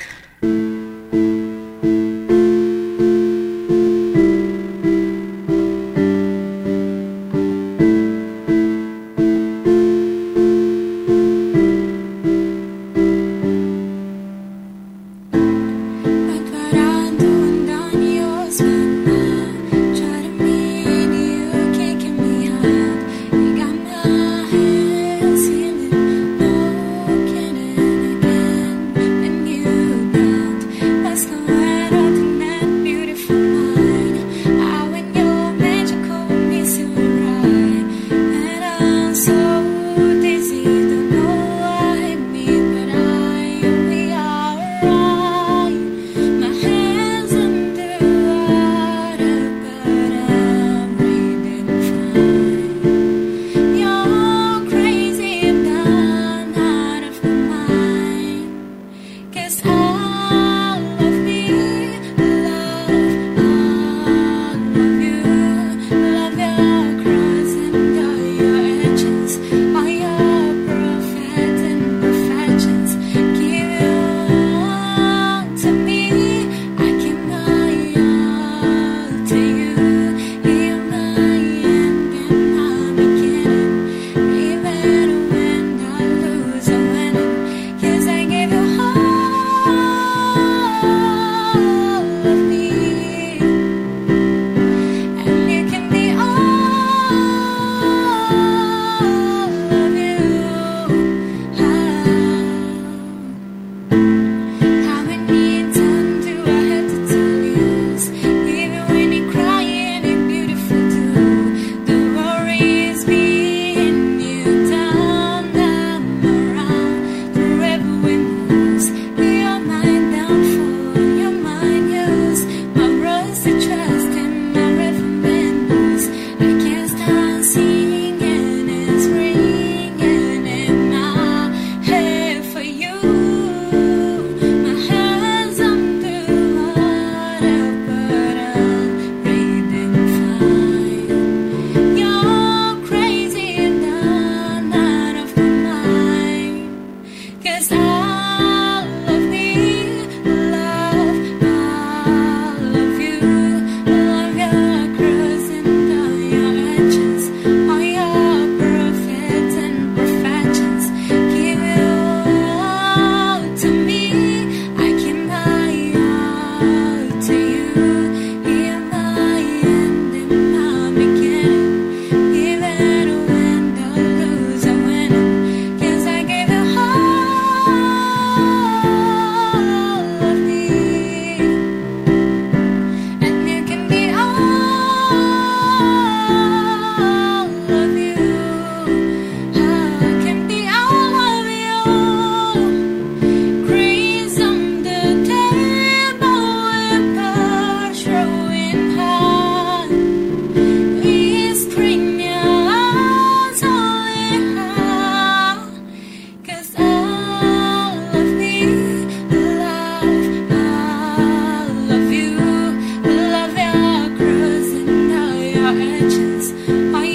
intentions 215.98 216.52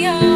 are. 0.07 0.32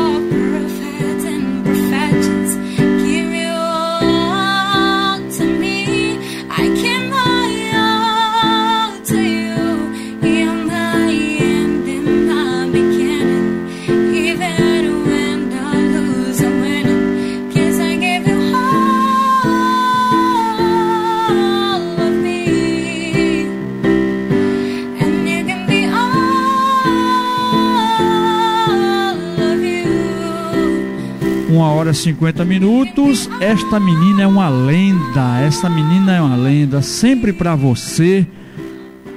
Uma 31.97 32.03
hora 32.03 32.03
e 32.03 32.03
50 32.03 32.45
minutos. 32.45 33.29
Esta 33.41 33.81
menina 33.81 34.23
é 34.23 34.27
uma 34.27 34.49
lenda. 34.49 35.41
Esta 35.41 35.71
menina 35.71 36.15
é 36.15 36.21
uma 36.21 36.37
lenda. 36.37 36.83
Sempre 36.83 37.33
para 37.33 37.55
você. 37.55 38.27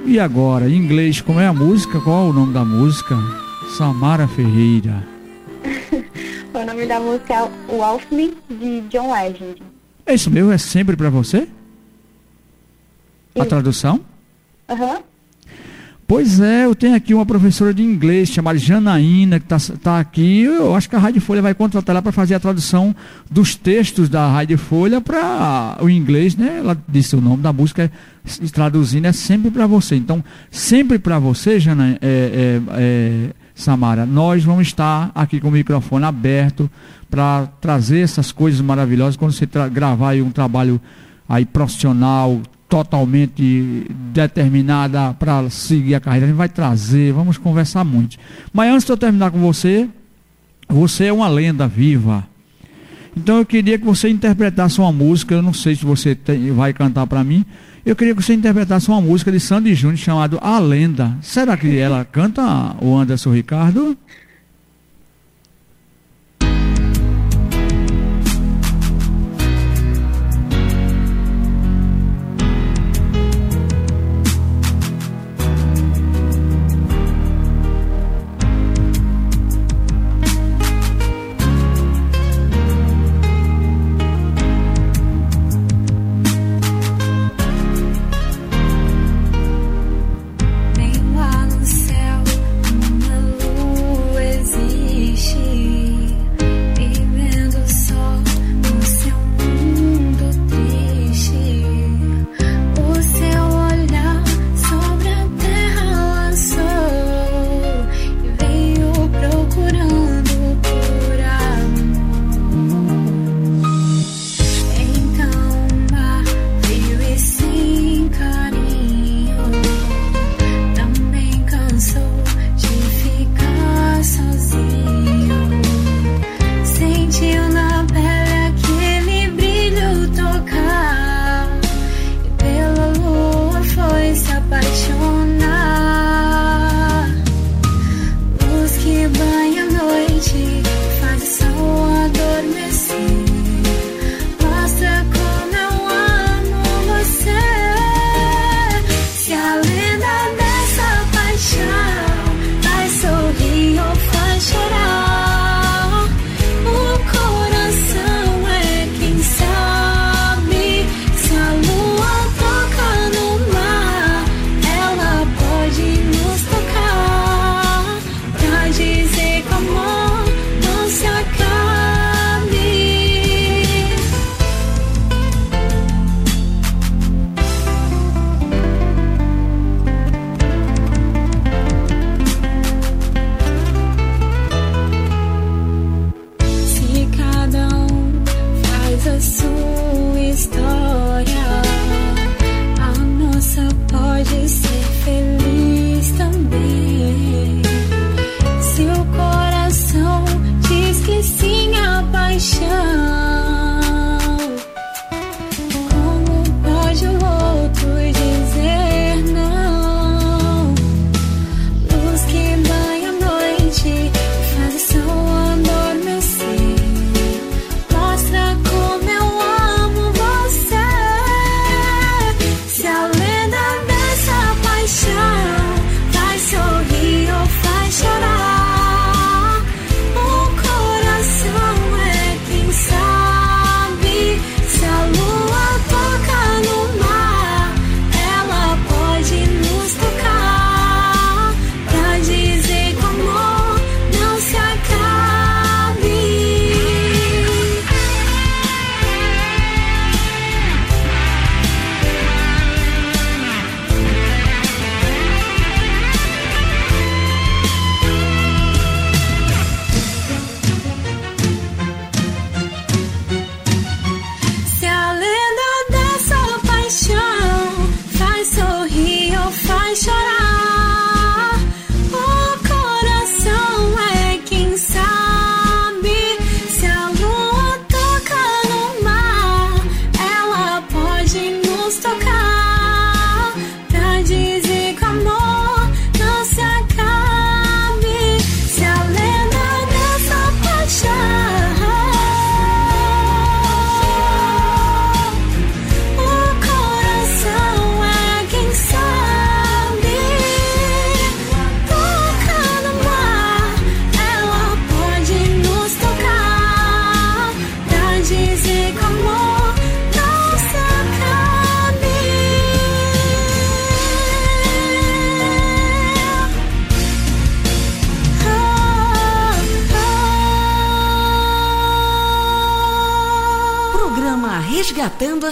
E 0.06 0.18
agora, 0.18 0.68
em 0.68 0.76
inglês, 0.76 1.20
como 1.20 1.40
é 1.40 1.46
a 1.46 1.52
música? 1.52 2.00
Qual 2.00 2.26
é 2.26 2.30
o 2.30 2.32
nome 2.32 2.54
da 2.54 2.64
música? 2.64 3.16
Samara 3.76 4.26
Ferreira. 4.26 5.06
o 6.54 6.64
nome 6.64 6.86
da 6.86 6.98
música 6.98 7.34
é 7.34 7.50
Wolf 7.76 8.04
Me, 8.10 8.34
de 8.48 8.80
John 8.88 9.12
Legend. 9.12 9.62
É 10.06 10.14
isso 10.14 10.30
mesmo? 10.30 10.50
É 10.50 10.58
sempre 10.58 10.96
para 10.96 11.10
você? 11.10 11.46
A 13.38 13.44
tradução? 13.44 14.00
Aham. 14.68 14.96
Uhum. 14.96 15.09
Pois 16.10 16.40
é, 16.40 16.64
eu 16.64 16.74
tenho 16.74 16.96
aqui 16.96 17.14
uma 17.14 17.24
professora 17.24 17.72
de 17.72 17.84
inglês 17.84 18.30
chamada 18.30 18.58
Janaína, 18.58 19.38
que 19.38 19.46
está 19.54 19.74
tá 19.80 20.00
aqui. 20.00 20.40
Eu 20.40 20.74
acho 20.74 20.90
que 20.90 20.96
a 20.96 20.98
Rádio 20.98 21.20
Folha 21.20 21.40
vai 21.40 21.54
contratar 21.54 21.94
ela 21.94 22.02
para 22.02 22.10
fazer 22.10 22.34
a 22.34 22.40
tradução 22.40 22.92
dos 23.30 23.54
textos 23.54 24.08
da 24.08 24.26
Rádio 24.26 24.58
Folha 24.58 25.00
para 25.00 25.78
o 25.80 25.88
inglês, 25.88 26.34
né? 26.34 26.56
Ela 26.58 26.76
disse 26.88 27.14
o 27.14 27.20
nome 27.20 27.44
da 27.44 27.52
música, 27.52 27.84
é, 27.84 28.46
traduzindo 28.52 29.04
é 29.04 29.12
sempre 29.12 29.52
para 29.52 29.68
você. 29.68 29.94
Então, 29.94 30.20
sempre 30.50 30.98
para 30.98 31.20
você, 31.20 31.60
Jana, 31.60 31.96
é, 32.02 32.02
é, 32.02 32.60
é, 32.72 33.30
Samara, 33.54 34.04
nós 34.04 34.42
vamos 34.42 34.66
estar 34.66 35.12
aqui 35.14 35.38
com 35.38 35.46
o 35.46 35.52
microfone 35.52 36.04
aberto 36.06 36.68
para 37.08 37.46
trazer 37.60 38.00
essas 38.00 38.32
coisas 38.32 38.60
maravilhosas. 38.60 39.14
Quando 39.16 39.30
você 39.30 39.48
gravar 39.72 40.16
um 40.16 40.32
trabalho 40.32 40.80
aí 41.28 41.46
profissional, 41.46 42.40
totalmente 42.70 43.84
determinada 44.12 45.12
para 45.14 45.50
seguir 45.50 45.96
a 45.96 46.00
carreira. 46.00 46.26
A 46.26 46.28
gente 46.28 46.38
vai 46.38 46.48
trazer, 46.48 47.12
vamos 47.12 47.36
conversar 47.36 47.84
muito. 47.84 48.16
Mas 48.52 48.72
antes 48.72 48.86
de 48.86 48.92
eu 48.92 48.96
terminar 48.96 49.32
com 49.32 49.40
você, 49.40 49.88
você 50.68 51.06
é 51.06 51.12
uma 51.12 51.28
lenda 51.28 51.66
viva. 51.66 52.26
Então 53.16 53.38
eu 53.38 53.44
queria 53.44 53.76
que 53.76 53.84
você 53.84 54.08
interpretasse 54.08 54.78
uma 54.80 54.92
música, 54.92 55.34
eu 55.34 55.42
não 55.42 55.52
sei 55.52 55.74
se 55.74 55.84
você 55.84 56.14
tem, 56.14 56.52
vai 56.52 56.72
cantar 56.72 57.08
para 57.08 57.24
mim. 57.24 57.44
Eu 57.84 57.96
queria 57.96 58.14
que 58.14 58.22
você 58.22 58.34
interpretasse 58.34 58.88
uma 58.88 59.00
música 59.00 59.32
de 59.32 59.40
Sandy 59.40 59.74
Júnior 59.74 59.98
chamada 59.98 60.38
A 60.40 60.60
Lenda. 60.60 61.18
Será 61.20 61.56
que 61.56 61.76
ela 61.76 62.04
canta 62.04 62.42
o 62.80 62.96
Anderson 62.96 63.32
Ricardo? 63.32 63.98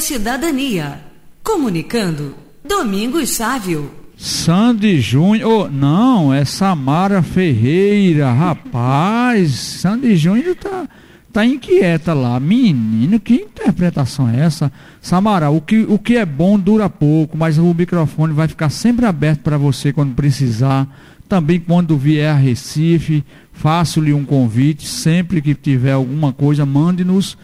Cidadania. 0.09 1.01
Comunicando, 1.45 2.35
Domingos 2.67 3.29
Sávio. 3.29 3.91
Sandy 4.17 5.03
Júnior, 5.03 5.67
oh, 5.67 5.69
não, 5.71 6.33
é 6.33 6.47
Samara 6.47 7.23
Ferreira, 7.23 8.33
rapaz, 8.33 9.51
Sandy 9.51 10.17
Júnior 10.17 10.57
tá, 10.57 10.89
tá 11.31 11.45
inquieta 11.45 12.15
lá, 12.15 12.41
menino, 12.41 13.21
que 13.21 13.35
interpretação 13.35 14.31
é 14.31 14.41
essa? 14.41 14.73
Samara, 14.99 15.51
o 15.51 15.61
que, 15.61 15.81
o 15.87 15.99
que 15.99 16.17
é 16.17 16.25
bom 16.25 16.59
dura 16.59 16.89
pouco, 16.89 17.37
mas 17.37 17.59
o 17.59 17.75
microfone 17.75 18.33
vai 18.33 18.49
ficar 18.49 18.71
sempre 18.71 19.05
aberto 19.05 19.41
para 19.43 19.59
você 19.59 19.93
quando 19.93 20.15
precisar, 20.15 20.89
também 21.29 21.61
quando 21.61 21.99
vier 21.99 22.33
a 22.33 22.35
Recife, 22.35 23.23
faço-lhe 23.53 24.15
um 24.15 24.25
convite, 24.25 24.87
sempre 24.87 25.43
que 25.43 25.55
tiver 25.55 25.93
alguma 25.93 26.33
coisa, 26.33 26.65
mande-nos, 26.65 27.37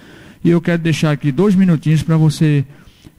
e 0.45 0.51
eu 0.51 0.61
quero 0.61 0.79
deixar 0.79 1.11
aqui 1.11 1.33
dois 1.33 1.55
minutinhos 1.55 2.03
para 2.03 2.19
você 2.19 2.65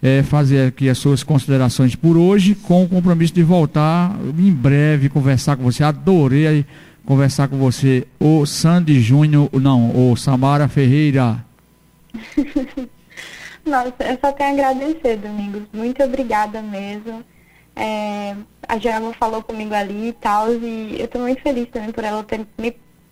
é, 0.01 0.21
fazer 0.21 0.67
aqui 0.67 0.88
as 0.88 0.99
suas 0.99 1.23
considerações 1.23 1.95
por 1.95 2.15
hoje, 2.15 2.53
com 2.53 2.84
o 2.84 2.88
compromisso 2.88 3.34
de 3.34 3.41
voltar 3.41 4.15
em 4.38 4.51
breve, 4.51 5.09
conversar 5.09 5.57
com 5.57 5.63
você. 5.63 5.84
Adorei 5.84 6.65
conversar 7.05 7.47
com 7.47 7.57
você, 7.57 8.07
o 8.19 8.45
Sandy 8.45 8.99
Júnior, 8.99 9.49
não, 9.53 10.11
o 10.11 10.15
Samara 10.15 10.67
Ferreira. 10.67 11.43
Nossa, 13.65 13.95
eu 14.01 14.17
só 14.21 14.32
tenho 14.32 14.63
a 14.63 14.69
agradecer, 14.69 15.17
Domingos. 15.17 15.63
Muito 15.73 16.03
obrigada 16.03 16.61
mesmo. 16.61 17.23
É, 17.76 18.36
a 18.67 18.78
Joelma 18.78 19.13
falou 19.13 19.41
comigo 19.43 19.73
ali 19.73 20.09
e 20.09 20.13
tal, 20.13 20.51
e 20.53 20.99
eu 20.99 21.05
estou 21.05 21.21
muito 21.21 21.41
feliz 21.41 21.67
também 21.69 21.91
por 21.91 22.03
ela 22.03 22.23
ter, 22.23 22.45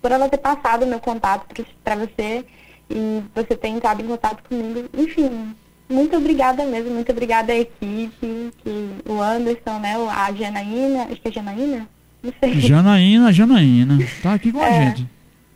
por 0.02 0.12
ela 0.12 0.30
ter 0.30 0.38
passado 0.38 0.86
meu 0.86 1.00
contato 1.00 1.46
para 1.84 1.96
você 1.96 2.46
e 2.94 3.24
você 3.34 3.56
ter 3.56 3.70
entrado 3.70 4.02
em 4.02 4.08
contato 4.08 4.44
comigo. 4.48 4.88
Enfim, 4.96 5.56
muito 5.90 6.16
obrigada 6.16 6.64
mesmo, 6.66 6.92
muito 6.92 7.12
obrigada 7.12 7.52
à 7.52 7.56
equipe, 7.58 8.52
que, 8.64 8.90
o 9.06 9.22
Anderson, 9.22 9.80
né, 9.80 9.96
a 10.10 10.32
Janaína, 10.32 11.04
acho 11.04 11.22
que 11.22 11.28
é 11.28 11.32
Janaína? 11.32 11.88
Não 12.22 12.34
sei. 12.40 12.60
Janaína, 12.62 13.34
Janaína, 13.34 13.98
tá 14.22 14.34
aqui 14.34 14.52
com 14.52 14.64
é, 14.64 14.68
a 14.68 14.72
gente. 14.86 15.08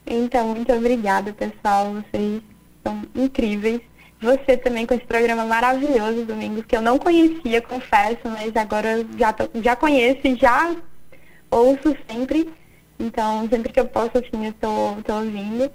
Então, 0.05 0.49
muito 0.49 0.73
obrigada, 0.73 1.31
pessoal, 1.33 1.93
vocês 1.93 2.41
são 2.83 3.01
incríveis. 3.15 3.81
Você 4.19 4.57
também 4.57 4.85
com 4.85 4.95
esse 4.95 5.05
programa 5.05 5.45
maravilhoso, 5.45 6.25
Domingos, 6.25 6.65
que 6.65 6.75
eu 6.75 6.81
não 6.81 6.97
conhecia, 6.97 7.61
confesso, 7.61 8.21
mas 8.25 8.55
agora 8.55 9.05
já, 9.17 9.31
tô, 9.31 9.47
já 9.61 9.75
conheço 9.75 10.21
e 10.23 10.35
já 10.35 10.75
ouço 11.51 11.95
sempre. 12.09 12.49
Então, 12.99 13.47
sempre 13.47 13.71
que 13.71 13.79
eu 13.79 13.85
posso, 13.85 14.17
assim, 14.17 14.47
eu 14.47 14.53
tô, 14.53 14.95
tô 15.03 15.13
ouvindo 15.17 15.71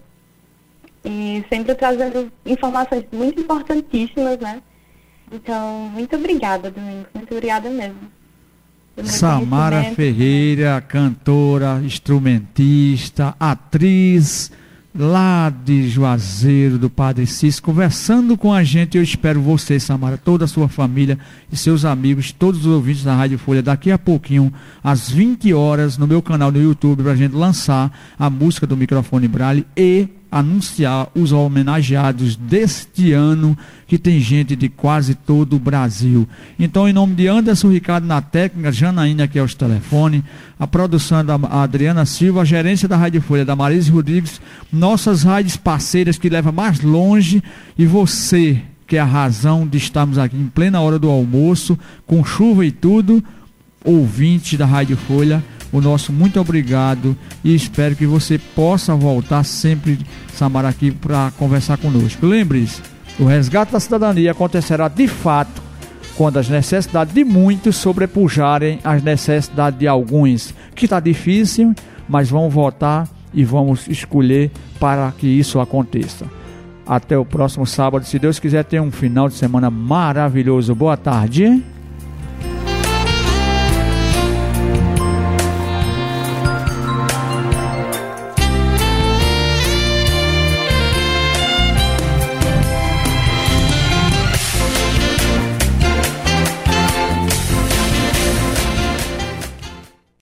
e 1.04 1.44
sempre 1.48 1.74
trazendo 1.74 2.30
informações 2.46 3.04
muito 3.12 3.40
importantíssimas, 3.40 4.38
né? 4.38 4.62
Então, 5.30 5.90
muito 5.92 6.14
obrigada, 6.14 6.70
Domingos, 6.70 7.06
muito 7.14 7.32
obrigada 7.34 7.70
mesmo. 7.70 8.00
Samara 9.04 9.82
Ferreira, 9.94 10.80
cantora, 10.86 11.80
instrumentista, 11.82 13.34
atriz, 13.40 14.52
lá 14.94 15.48
de 15.48 15.88
Juazeiro, 15.88 16.76
do 16.76 16.90
Padre 16.90 17.26
Cis, 17.26 17.58
conversando 17.58 18.36
com 18.36 18.52
a 18.52 18.62
gente. 18.62 18.98
Eu 18.98 19.02
espero 19.02 19.40
você, 19.40 19.80
Samara, 19.80 20.18
toda 20.18 20.44
a 20.44 20.48
sua 20.48 20.68
família 20.68 21.18
e 21.50 21.56
seus 21.56 21.86
amigos, 21.86 22.32
todos 22.32 22.66
os 22.66 22.72
ouvintes 22.72 23.02
da 23.02 23.16
Rádio 23.16 23.38
Folha, 23.38 23.62
daqui 23.62 23.90
a 23.90 23.98
pouquinho, 23.98 24.52
às 24.84 25.08
20 25.08 25.54
horas, 25.54 25.96
no 25.96 26.06
meu 26.06 26.20
canal 26.20 26.52
no 26.52 26.62
YouTube, 26.62 27.02
para 27.02 27.12
a 27.12 27.16
gente 27.16 27.34
lançar 27.34 27.90
a 28.18 28.28
música 28.28 28.66
do 28.66 28.76
microfone 28.76 29.26
Braille 29.26 29.66
e 29.74 30.06
anunciar 30.32 31.08
os 31.14 31.30
homenageados 31.30 32.36
deste 32.36 33.12
ano, 33.12 33.56
que 33.86 33.98
tem 33.98 34.18
gente 34.18 34.56
de 34.56 34.66
quase 34.70 35.14
todo 35.14 35.56
o 35.56 35.58
Brasil. 35.58 36.26
Então, 36.58 36.88
em 36.88 36.92
nome 36.94 37.14
de 37.14 37.28
Anderson 37.28 37.70
Ricardo 37.70 38.06
na 38.06 38.22
técnica, 38.22 38.72
Janaína 38.72 39.24
aqui 39.24 39.38
aos 39.38 39.54
telefones, 39.54 40.22
a 40.58 40.66
produção 40.66 41.22
da 41.22 41.34
Adriana 41.34 42.06
Silva, 42.06 42.40
a 42.40 42.44
gerência 42.46 42.88
da 42.88 42.96
Rádio 42.96 43.20
Folha, 43.20 43.44
da 43.44 43.54
Marise 43.54 43.90
Rodrigues, 43.90 44.40
nossas 44.72 45.22
rádios 45.22 45.58
parceiras 45.58 46.16
que 46.16 46.30
levam 46.30 46.50
mais 46.52 46.80
longe, 46.80 47.42
e 47.76 47.84
você, 47.84 48.58
que 48.86 48.96
é 48.96 49.00
a 49.00 49.04
razão 49.04 49.66
de 49.66 49.76
estarmos 49.76 50.16
aqui 50.16 50.34
em 50.34 50.46
plena 50.46 50.80
hora 50.80 50.98
do 50.98 51.10
almoço, 51.10 51.78
com 52.06 52.24
chuva 52.24 52.64
e 52.64 52.70
tudo, 52.70 53.22
ouvinte 53.84 54.56
da 54.56 54.64
Rádio 54.64 54.96
Folha, 54.96 55.44
o 55.72 55.80
nosso 55.80 56.12
muito 56.12 56.38
obrigado 56.38 57.16
e 57.42 57.54
espero 57.54 57.96
que 57.96 58.06
você 58.06 58.38
possa 58.38 58.94
voltar 58.94 59.42
sempre, 59.42 59.98
Samara, 60.34 60.68
aqui 60.68 60.90
para 60.90 61.32
conversar 61.38 61.78
conosco. 61.78 62.26
Lembre-se, 62.26 62.82
o 63.18 63.24
resgate 63.24 63.72
da 63.72 63.80
cidadania 63.80 64.32
acontecerá 64.32 64.88
de 64.88 65.08
fato 65.08 65.62
quando 66.16 66.38
as 66.38 66.48
necessidades 66.48 67.14
de 67.14 67.24
muitos 67.24 67.76
sobrepujarem 67.76 68.78
as 68.84 69.02
necessidades 69.02 69.78
de 69.78 69.88
alguns, 69.88 70.54
que 70.74 70.84
está 70.84 71.00
difícil, 71.00 71.74
mas 72.08 72.28
vamos 72.28 72.52
votar 72.52 73.08
e 73.32 73.44
vamos 73.44 73.88
escolher 73.88 74.50
para 74.78 75.10
que 75.12 75.26
isso 75.26 75.58
aconteça. 75.58 76.26
Até 76.86 77.16
o 77.16 77.24
próximo 77.24 77.66
sábado, 77.66 78.04
se 78.04 78.18
Deus 78.18 78.38
quiser, 78.38 78.64
ter 78.64 78.80
um 78.80 78.90
final 78.90 79.28
de 79.28 79.34
semana 79.34 79.70
maravilhoso. 79.70 80.74
Boa 80.74 80.96
tarde. 80.96 81.62